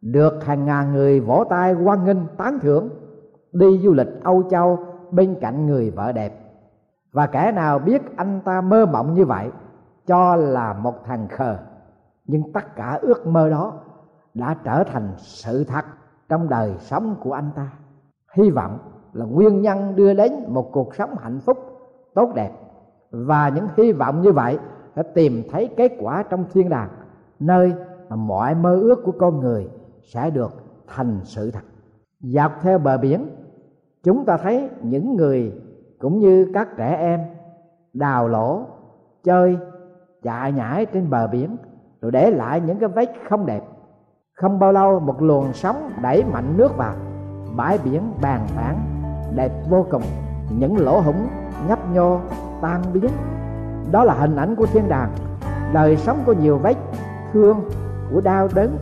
Được 0.00 0.44
hàng 0.44 0.64
ngàn 0.64 0.92
người 0.92 1.20
vỗ 1.20 1.44
tay 1.50 1.72
hoan 1.72 2.04
nghênh, 2.04 2.26
tán 2.36 2.58
thưởng, 2.60 2.88
đi 3.52 3.78
du 3.78 3.92
lịch 3.92 4.22
âu 4.22 4.42
châu 4.50 4.78
bên 5.10 5.36
cạnh 5.40 5.66
người 5.66 5.90
vợ 5.90 6.12
đẹp. 6.12 6.40
Và 7.12 7.26
kẻ 7.26 7.52
nào 7.52 7.78
biết 7.78 8.16
anh 8.16 8.40
ta 8.44 8.60
mơ 8.60 8.86
mộng 8.86 9.14
như 9.14 9.24
vậy, 9.24 9.50
cho 10.06 10.36
là 10.36 10.72
một 10.72 11.04
thằng 11.04 11.28
khờ. 11.28 11.58
Nhưng 12.26 12.52
tất 12.52 12.76
cả 12.76 12.98
ước 13.02 13.26
mơ 13.26 13.50
đó 13.50 13.72
đã 14.34 14.56
trở 14.64 14.84
thành 14.84 15.12
sự 15.16 15.64
thật 15.64 15.84
trong 16.28 16.48
đời 16.48 16.74
sống 16.78 17.16
của 17.20 17.32
anh 17.32 17.50
ta. 17.56 17.68
Hy 18.36 18.50
vọng 18.50 18.78
là 19.14 19.24
nguyên 19.24 19.62
nhân 19.62 19.96
đưa 19.96 20.14
đến 20.14 20.32
một 20.48 20.72
cuộc 20.72 20.94
sống 20.94 21.10
hạnh 21.20 21.40
phúc 21.40 21.58
tốt 22.14 22.32
đẹp. 22.34 22.50
Và 23.10 23.48
những 23.48 23.68
hy 23.76 23.92
vọng 23.92 24.22
như 24.22 24.32
vậy 24.32 24.58
sẽ 24.96 25.02
tìm 25.02 25.42
thấy 25.50 25.70
kết 25.76 25.92
quả 26.00 26.22
trong 26.30 26.44
thiên 26.52 26.68
đàng, 26.68 26.88
nơi 27.40 27.72
mà 28.08 28.16
mọi 28.16 28.54
mơ 28.54 28.74
ước 28.74 29.02
của 29.04 29.12
con 29.18 29.40
người 29.40 29.68
sẽ 30.02 30.30
được 30.30 30.52
thành 30.86 31.20
sự 31.24 31.50
thật. 31.50 31.62
Dọc 32.20 32.52
theo 32.62 32.78
bờ 32.78 32.98
biển, 32.98 33.28
chúng 34.02 34.24
ta 34.24 34.36
thấy 34.36 34.68
những 34.82 35.16
người 35.16 35.52
cũng 35.98 36.18
như 36.18 36.50
các 36.54 36.68
trẻ 36.76 36.96
em 37.00 37.20
đào 37.92 38.28
lỗ, 38.28 38.62
chơi, 39.24 39.58
chạy 40.22 40.52
nhảy 40.52 40.86
trên 40.86 41.10
bờ 41.10 41.26
biển 41.26 41.56
rồi 42.00 42.12
để 42.12 42.30
lại 42.30 42.60
những 42.60 42.78
cái 42.78 42.88
vết 42.88 43.12
không 43.28 43.46
đẹp. 43.46 43.62
Không 44.34 44.58
bao 44.58 44.72
lâu, 44.72 45.00
một 45.00 45.22
luồng 45.22 45.52
sóng 45.52 45.90
đẩy 46.02 46.24
mạnh 46.24 46.54
nước 46.56 46.76
vào, 46.76 46.94
bãi 47.56 47.78
biển 47.84 48.02
bàn 48.22 48.46
tảng 48.56 48.93
đẹp 49.34 49.52
vô 49.68 49.86
cùng. 49.90 50.02
Những 50.58 50.76
lỗ 50.76 51.00
hổng, 51.00 51.28
nhấp 51.68 51.78
nhô, 51.92 52.20
tan 52.62 52.82
biến. 52.92 53.10
Đó 53.90 54.04
là 54.04 54.14
hình 54.14 54.36
ảnh 54.36 54.56
của 54.56 54.66
thiên 54.66 54.88
đàng. 54.88 55.10
Đời 55.72 55.96
sống 55.96 56.22
có 56.26 56.32
nhiều 56.32 56.58
vết 56.58 56.76
thương, 57.32 57.60
của 58.12 58.20
đau 58.20 58.48
đớn, 58.54 58.78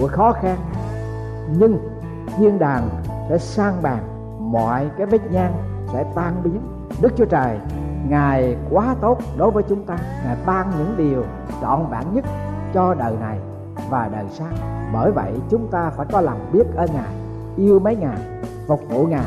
của 0.00 0.08
khó 0.08 0.32
khăn. 0.32 0.56
Nhưng 1.58 1.78
thiên 2.36 2.58
đàng 2.58 2.88
sẽ 3.28 3.38
sang 3.38 3.82
bàn, 3.82 4.02
mọi 4.52 4.90
cái 4.98 5.06
vết 5.06 5.32
nhang 5.32 5.52
sẽ 5.92 6.04
tan 6.14 6.34
biến. 6.44 6.60
Đức 7.00 7.12
chúa 7.16 7.24
trời, 7.24 7.58
ngài 8.08 8.56
quá 8.70 8.94
tốt 9.00 9.18
đối 9.36 9.50
với 9.50 9.62
chúng 9.62 9.84
ta. 9.84 9.98
Ngài 10.24 10.36
ban 10.46 10.70
những 10.78 10.94
điều 10.96 11.24
trọn 11.60 11.86
vẹn 11.90 12.02
nhất 12.12 12.24
cho 12.74 12.94
đời 12.94 13.16
này 13.20 13.38
và 13.90 14.08
đời 14.12 14.24
sau. 14.30 14.48
Bởi 14.92 15.12
vậy, 15.12 15.32
chúng 15.50 15.68
ta 15.68 15.90
phải 15.90 16.06
có 16.12 16.20
lòng 16.20 16.38
biết 16.52 16.64
ơn 16.76 16.88
ngài, 16.94 17.12
yêu 17.56 17.78
mấy 17.78 17.96
ngài, 17.96 18.18
phục 18.66 18.80
vụ 18.88 19.06
ngài 19.06 19.24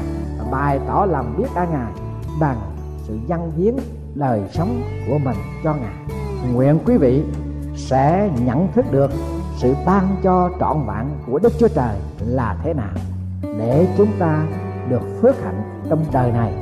bày 0.51 0.79
tỏ 0.87 1.05
lòng 1.09 1.33
biết 1.37 1.47
ơn 1.55 1.71
ngài 1.71 1.91
bằng 2.39 2.57
sự 3.03 3.19
dâng 3.27 3.51
hiến 3.57 3.75
đời 4.15 4.41
sống 4.51 4.81
của 5.07 5.17
mình 5.17 5.37
cho 5.63 5.73
ngài. 5.73 6.17
Nguyện 6.53 6.79
quý 6.85 6.97
vị 6.97 7.23
sẽ 7.75 8.29
nhận 8.45 8.67
thức 8.73 8.85
được 8.91 9.11
sự 9.57 9.75
ban 9.85 10.15
cho 10.23 10.49
trọn 10.59 10.77
vẹn 10.87 11.05
của 11.27 11.39
đức 11.39 11.53
chúa 11.59 11.67
trời 11.67 11.95
là 12.19 12.57
thế 12.63 12.73
nào 12.73 12.93
để 13.41 13.87
chúng 13.97 14.11
ta 14.19 14.45
được 14.89 15.01
phước 15.21 15.43
hạnh 15.43 15.61
trong 15.89 16.05
đời 16.11 16.31
này 16.31 16.53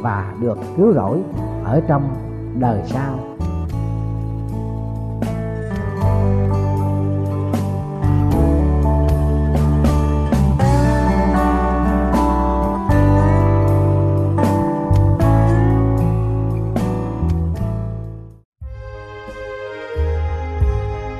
và 0.00 0.34
được 0.40 0.58
cứu 0.76 0.92
rỗi 0.94 1.18
ở 1.64 1.80
trong 1.88 2.14
đời 2.58 2.80
sau. 2.86 3.35